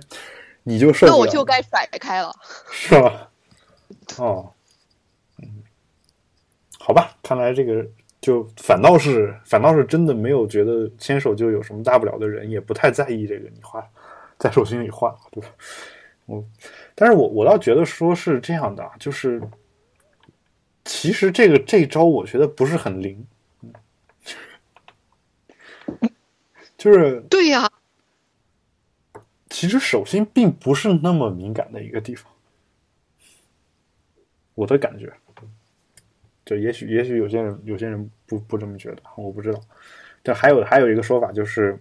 [0.64, 1.18] 你就受不了。
[1.18, 2.32] 那我就该甩开了，
[2.72, 3.30] 是吧？
[4.18, 4.52] 哦，
[5.42, 5.64] 嗯，
[6.80, 7.86] 好吧，看来这个。
[8.22, 13.82] 就反倒是反倒是真的没有觉得牵手就有什么大不了的人，也不太在意这个你画
[14.38, 15.48] 在手心里画，对吧？
[16.26, 16.44] 我，
[16.96, 19.42] 但是我我倒觉得说是这样的，就是
[20.92, 23.28] 其实这个这招我觉得不是很灵，
[26.76, 27.72] 就是对呀，
[29.52, 32.34] 其实手心并不是那么敏感的一个地方，
[34.56, 35.14] 我的感觉。
[36.44, 39.62] 就也许也许有些人有些人不不这么觉得，我不知道。
[40.24, 41.80] 但还有还有一个说法就是，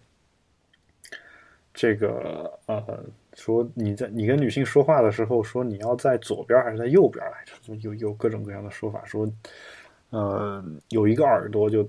[1.73, 3.07] 这个呃，
[3.39, 7.75] 说你在你跟女性说话的时候，说你要在左边还是在右边来着？
[7.83, 9.31] 有有各种各样的说法，说
[10.11, 11.89] 呃有一个耳朵就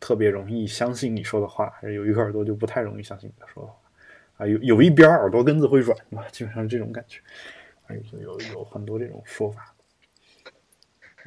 [0.00, 3.78] 特别容易相信你说的话，还是有一个耳朵就不太容易相信你说的话
[4.38, 4.46] 啊？
[4.46, 6.28] 有有一边耳朵根子会软嘛？
[6.30, 7.20] 基本上是这种感觉，
[8.12, 9.74] 有有有很多这种说法。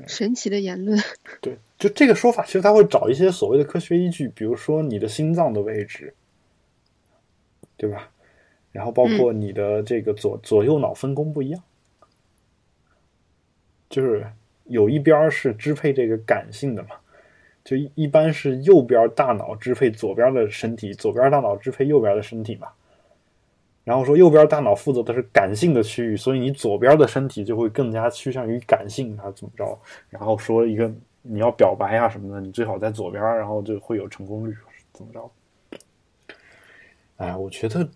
[0.08, 1.00] 神奇的言论，
[1.40, 6.16] 对，就这个说法，其实他会找一些所谓的科学依据，比如说你的心脏的位置，
[7.78, 8.10] 对吧？
[8.74, 11.64] 然后包括你的这个左左右脑分工不一样，
[13.90, 14.28] 就是
[14.66, 16.90] 有一边是支配这个感性的嘛，
[17.64, 22.68] 就一般是右边大脑支配左边的身体，左边大脑支配右边的身体嘛。
[23.84, 29.78] 然后说右边大脑负责的是感性的区域，所以你左边的身体就会更加趋向于感性，啊怎么着？
[30.10, 30.90] 然后说一个
[31.22, 34.56] 你要表白啊什么的，你最好在左边，然后就会有成功率，
[34.94, 35.32] 怎么着？
[37.18, 37.88] 哎，我觉得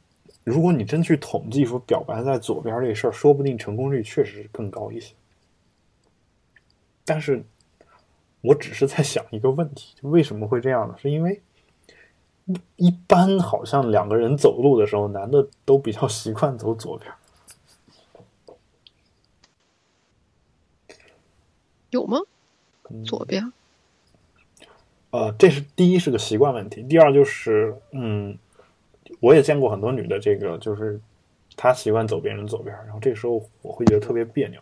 [0.47, 5.13] 如果你真去统计说表白在左边这事儿，说不定成功率确实更高一些。
[7.03, 7.43] 但是
[8.39, 10.95] 我只是在想一个问题，就为什么会这样呢？
[11.01, 11.41] 是因为。
[12.77, 17.11] 一般好像两个人走路的时候，男的都比较习惯走左边。
[21.89, 22.19] 有吗？
[23.05, 23.51] 左边？
[25.09, 28.37] 呃，这是第一是个习惯问题，第二就是，嗯，
[29.19, 30.99] 我也见过很多女的，这个就是
[31.55, 34.59] 她习惯走别人左边，然后这个时候我会觉得特别别扭。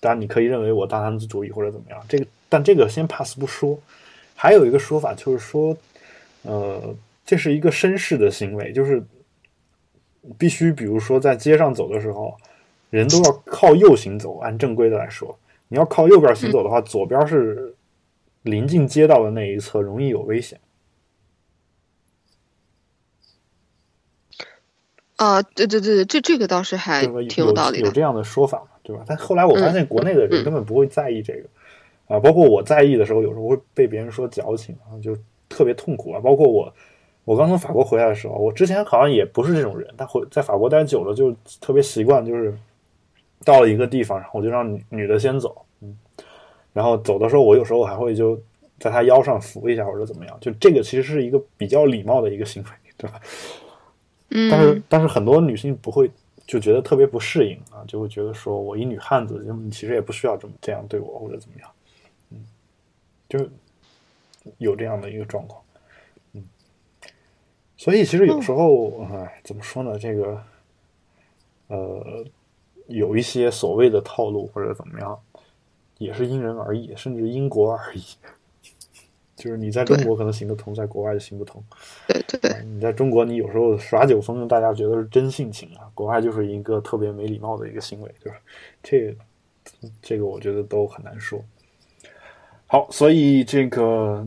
[0.00, 3.78] 当然，你可以认为我大男子主义或者怎么样，这个但这个先 pass 不说。
[4.34, 5.76] 还有一个说法就是说。
[6.46, 9.02] 呃，这是一个绅士的行为，就是
[10.36, 12.36] 必须，比如说在街上走的时候，
[12.90, 14.36] 人都要靠右行走。
[14.40, 15.34] 按正规的来说，
[15.68, 17.74] 你要靠右边行走的话，左边是
[18.42, 20.60] 临近街道的那一侧，容易有危险。
[25.24, 29.02] 啊，对对对对，这这个倒是还挺有道理的，有这样的说法嘛，对吧？
[29.06, 31.48] 但后来我发现，国内的人根本不会在意这个
[32.08, 35.16] 啊，包括我在意的时候，有时候会被别人说矫情啊，就。
[35.46, 36.18] 特别痛苦啊！
[36.20, 36.74] 包括我，
[37.24, 42.52] 我刚从法国回来的时候，我之前好像也不是这种人，但回在法国待久了，就特别习惯，就是
[43.44, 45.96] 到了一个地方，然后我就让女女的先走，嗯，
[46.72, 48.40] 然后走的时候，我有时候还会就
[48.80, 53.20] 在她腰上扶一下或者怎么样，就这个其实是一个比较礼貌的一个行为，对吧？
[54.30, 56.10] 嗯，但是但是很多女性不会
[56.46, 61.70] 就觉得特别不适应啊，就会觉得说我一女汉子，你其实也不需要这么这样对我或者怎么样，
[62.30, 62.44] 嗯，
[63.28, 63.48] 就。
[64.58, 65.62] 有这样的一个状况，
[66.34, 66.44] 嗯，
[67.78, 69.98] 所以其实有时候，哎，怎么说呢？
[69.98, 70.42] 这个，
[71.68, 72.22] 呃，
[72.88, 75.18] 有一些所谓的套路或者怎么样，
[75.96, 78.02] 也是因人而异，甚至因国而异。
[79.36, 81.62] 就是你在中国可能行得通，在国外就行不通。
[82.06, 88.38] 对对对，你在中国，你有时候耍酒疯，大家觉得是真性情啊；国外就是一个特别没礼貌的一个行为，对吧？
[88.82, 89.16] 这
[90.00, 91.44] 这个我觉得都很难说。
[92.66, 94.26] 好，所以这个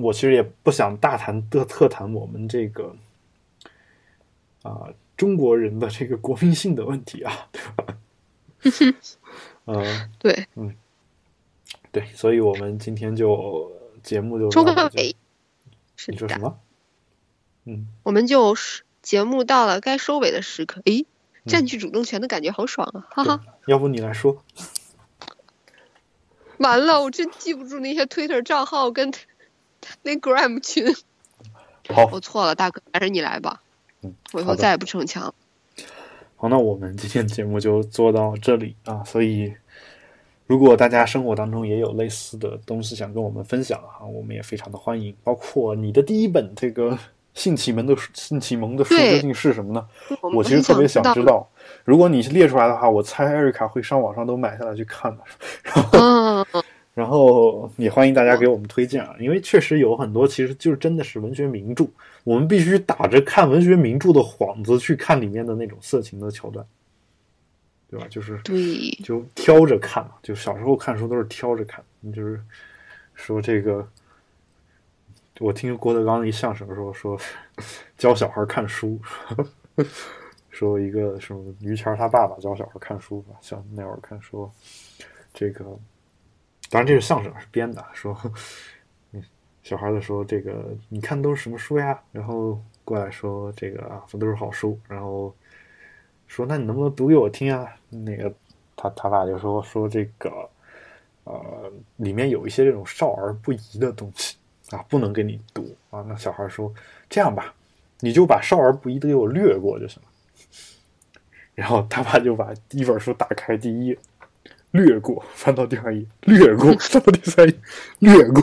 [0.00, 2.94] 我其实也不想大谈的特谈我们这个
[4.62, 7.98] 啊中国人的这个国民性的问题啊，对吧？
[9.66, 10.74] 嗯， 对，嗯，
[11.92, 13.70] 对，所以我们今天就
[14.02, 15.16] 节目就收尾，
[16.08, 16.58] 你说什么？
[17.64, 18.56] 嗯，我们就
[19.02, 21.06] 节目到了该收尾的时刻，诶，
[21.46, 23.40] 占据主动权的感觉好爽啊，哈哈。
[23.66, 24.42] 要不你来说？
[26.58, 29.12] 完了，我真记不住那些 Twitter 账号跟
[30.02, 30.94] 那 Gram 群。
[31.88, 33.62] 好，我错了，大哥，还是你来吧。
[34.02, 35.34] 嗯，我以后再也不逞强。
[36.36, 39.02] 好，那我们今天节目就做到这里啊。
[39.04, 39.54] 所以，
[40.50, 45.14] 如果大家生活当中也有类似的东西想跟我们分享啊，我们也非常的欢迎。
[45.22, 46.98] 包括你的第一本这个
[47.34, 49.86] 性启蒙的书性启蒙的书究竟是什么呢？
[50.20, 51.22] 我我其实特别想知。
[51.22, 51.48] 道。
[51.84, 55.22] 如果你列出来的话，我猜艾瑞卡会上网上都买下来去看的。
[55.96, 56.44] 嗯，
[56.94, 61.86] 然后也欢迎大家给我们推荐啊，因为确实有很多其实就是真的是文学名著，
[62.24, 66.66] 我们必须打着看文学名著的幌子去看里面的那种色情的桥段，
[67.90, 68.06] 对吧？
[68.08, 71.84] 就是对，就挑着看嘛，就小时候看书都是挑着看，
[72.14, 72.40] 就是
[73.14, 73.86] 说这个，
[75.40, 77.18] 我听郭德纲一相声说说
[77.98, 79.00] 教小孩看书，
[80.50, 84.50] 说一个什么于谦他爸爸教小孩看书吧，像那会儿看说
[85.34, 85.64] 这个，
[86.70, 88.16] 当然这是相声是编的，说
[89.12, 89.22] 嗯
[89.64, 92.00] 小孩子说这个你看都是什么书呀？
[92.12, 95.34] 然后过来说这个啊，这都是好书，然后
[96.30, 97.66] 说那你能不能读给我听啊？
[97.88, 98.32] 那个
[98.76, 100.30] 他他爸就说说这个
[101.24, 104.36] 呃里面有一些这种少儿不宜的东西
[104.70, 106.04] 啊，不能给你读啊。
[106.08, 106.72] 那小孩说
[107.08, 107.52] 这样吧，
[107.98, 110.08] 你就把少儿不宜的给我略过就行了。
[111.52, 113.98] 然后他爸就把一本书打开，第一页
[114.70, 117.54] 略过，翻到第二页略过，翻到第三页
[117.98, 118.42] 略过，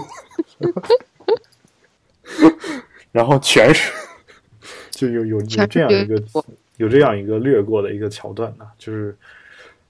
[3.14, 3.94] 然后全是
[4.92, 6.22] 就有有有这样一个
[6.78, 9.16] 有这样一个略过的一个桥段呢，就是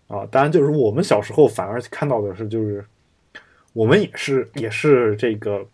[0.07, 2.83] 啊，当然就是我们小时候反而看到的是，就是
[3.73, 5.65] 我们也是也是这个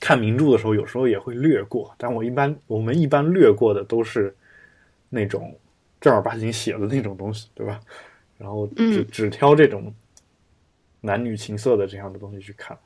[0.00, 4.34] 看名著的时候，有时候也会略过，但我一般我们一般略过的都是
[5.08, 5.56] 那种
[6.00, 7.80] 正儿八经写的那种东西，对吧？
[8.38, 9.94] 然后只嗯只挑这种
[11.00, 12.76] 男女情色的这样的东西去看。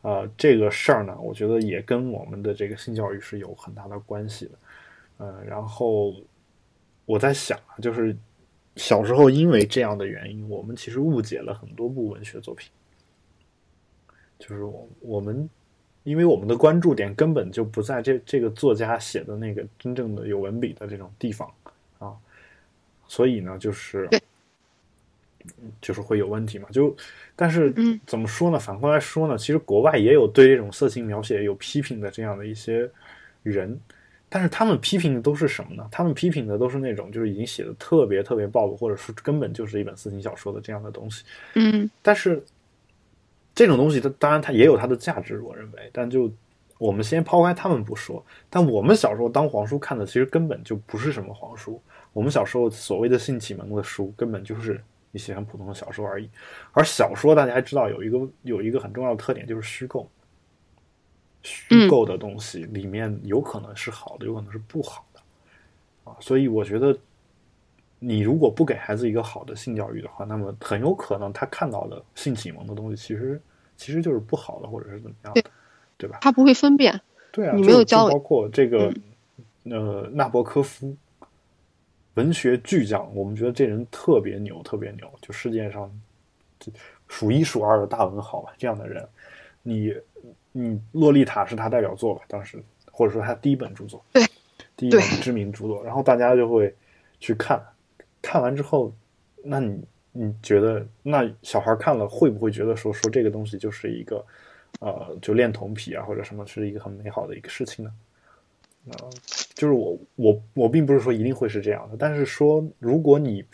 [0.00, 4.50] 啊、这个事儿呢，我觉得也跟我们的这个性教育是有很大的关系的。
[5.18, 6.12] 呃，然后
[7.04, 8.16] 我在想啊，就是
[8.76, 12.70] 小时候因为这样的原因，我们其实误解了很多部文学作品。
[14.38, 15.48] 就是我我们，
[16.02, 21.48] 因为我们的关注点根本就不在这这个作家写的那个真正的有文笔的这种地方
[22.00, 22.12] 啊，
[23.06, 24.20] 所以呢，就是对
[25.80, 26.68] 就是会有问题嘛。
[26.70, 26.96] 就
[27.36, 28.58] 但是嗯怎么说呢？
[28.58, 32.90] 反过来说呢，其实国外也有对这种色情描写有批评的这样的一些
[33.44, 33.78] 人，
[34.34, 35.86] 但是他们批评的都是什么呢？
[35.90, 41.22] 他们批评的都是那种就是已经写的特别特别暴露，或者是根本就是一本色情小说的这样的东西。
[41.54, 42.42] 嗯但是
[43.54, 46.32] 这种东西它当然它也有它的价值，我认为，但就
[46.78, 51.78] 我们先抛开他们不说，但我们小时候当黄书看的其实根本就不是什么黄书，
[52.14, 54.80] 我们小时候所谓的性启蒙的书根本就是
[55.10, 56.26] 一些很普通的小说而已。
[56.72, 60.08] 而小说大家还知道有一个有一个很重要的特点就是虚构，
[61.42, 65.20] 虚构的东西里面有可能是好的，有可能是不好的
[66.04, 66.96] 啊，所以我觉得。
[68.04, 73.40] 你如果不给孩子一个好的性教育的话，那么很有可能他看到的性启蒙的东西，其实
[73.76, 75.44] 其实就是不好的，或者是怎么样的，
[75.96, 76.18] 对吧？
[76.20, 77.00] 他不会分辨。
[77.30, 78.92] 对啊，你没有教包括这个、
[79.62, 80.96] 呃纳博科夫，
[82.14, 85.88] 文学巨匠，我们觉得这人特别牛，特别牛，就世界上
[86.58, 86.72] 这
[87.06, 89.08] 数一数二的大文豪吧，这样的人，
[89.62, 89.94] 你
[90.52, 94.22] 你《洛丽塔》是他代表作吧，当时或者说他第一本著作，对，
[94.76, 96.74] 第一本知名著作，然后大家就会
[97.20, 97.62] 去看，
[98.20, 98.92] 看完之后，
[99.42, 99.82] 那你
[100.12, 104.24] 你觉得那小孩看了会不会觉得说说这个东西就是一个
[104.80, 107.92] 呃就恋童癖啊或者什么是一个很美好的一个事情呢？
[108.90, 109.10] 呃，
[109.54, 113.44] 就是我我我并不是说一定会是这样的，但是说如果你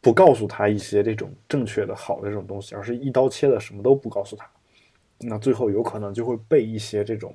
[0.00, 4.48] 不告诉他一些这种正确的好的这种东西，而是一刀切的什么都不告诉他，
[5.18, 7.34] 那最后有可能就会被一些这种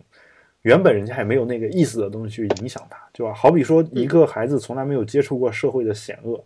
[0.62, 3.34] 原本人家还没有那个意思的东西去影响他，对吧？
[3.34, 6.44] 好比说一个孩子从来没有接触过社会的险恶，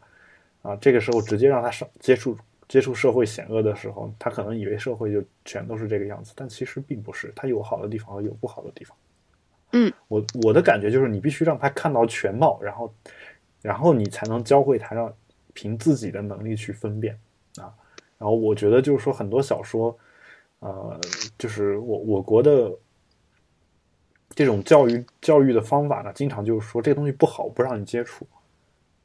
[0.62, 2.38] 啊，这个时候直接让他上接触
[2.68, 8.96] 接触社会险恶的时候，他可能以为社会就全都是这个样子，但其实并不是，它有好的地方和有不好的地方。
[9.74, 12.94] 嗯，我我的感觉就是你必须让他看到全貌，然后
[13.62, 15.12] 然后你才能教会他让
[15.54, 17.18] 凭自己的能力去分辨
[17.58, 17.74] 啊。
[18.20, 19.98] 然后我觉得就是说很多小说，
[20.64, 21.00] 呃，
[21.38, 22.72] 就是我我国的
[24.34, 28.26] 这种教育教育的方法呢，经常就是说这个东西不好，不让你接触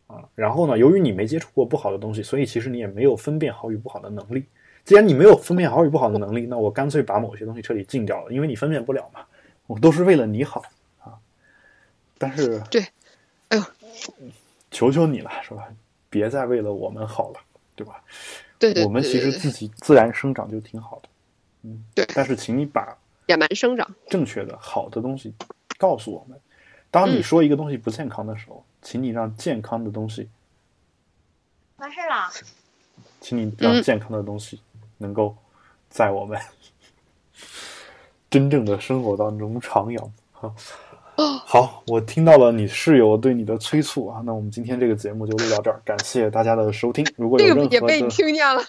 [0.07, 0.23] 啊。
[0.37, 4.45] 然后呢，由于你没接触过不好的东西，所以其实你也没有分辨好与不好的能力。
[4.85, 9.21] 既然你没有分辨好与不好的能力，那我干脆把某些东西彻底禁掉了，因为你分辨不了嘛。
[9.67, 10.63] 我都是为了你好
[11.01, 11.19] 啊。
[12.17, 12.87] 但是，对，
[13.49, 13.65] 哎呦，
[14.71, 15.69] 求求你了，是吧？
[16.09, 17.41] 别再为了我们好了，
[17.77, 18.03] 对吧？
[18.59, 21.09] 对对，我们其实自己自然生长就挺好的，
[21.63, 25.35] 嗯，对但是请你把野蛮生长，正确的好的东西
[25.77, 26.39] 告诉我们。
[26.91, 30.29] 当你嗯说一个东西不健康的时候，请你让健康的东西，
[31.77, 32.31] 完事儿了。
[33.21, 34.61] 请你让嗯健康的东西
[34.97, 35.37] 能够
[35.91, 36.41] 在我们
[38.31, 40.11] 真正的生活当中徜徉。
[40.33, 40.55] 好，
[41.45, 47.05] 好，我听到了你室友对你的催促啊，那我们今天这个节目就录到这儿，感谢大家的收听。
[47.17, 48.63] 如果有这任何的个也被你听见了。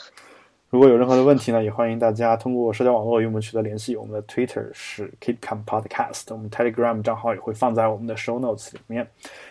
[0.69, 3.95] 如果有任何的问题呢，也欢迎大家通过社交网络与我们取得联系。
[3.95, 9.07] 我们的 Twitter 是 KidCam Podcast，我们 Telegram 账号也会放在我们的 Show Notes 里面。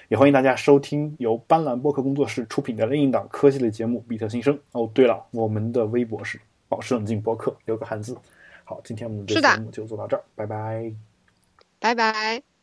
[0.06, 4.54] 也欢迎大家收听由斑斓播客工作室出品的另一档科技类节目《比特新生》。
[4.72, 8.16] 哦，对了，我们的微博是保持冷静播客，留个汉字。
[8.62, 10.92] 好，今天我们的节目就做到这儿，拜拜。
[11.80, 12.57] 拜拜。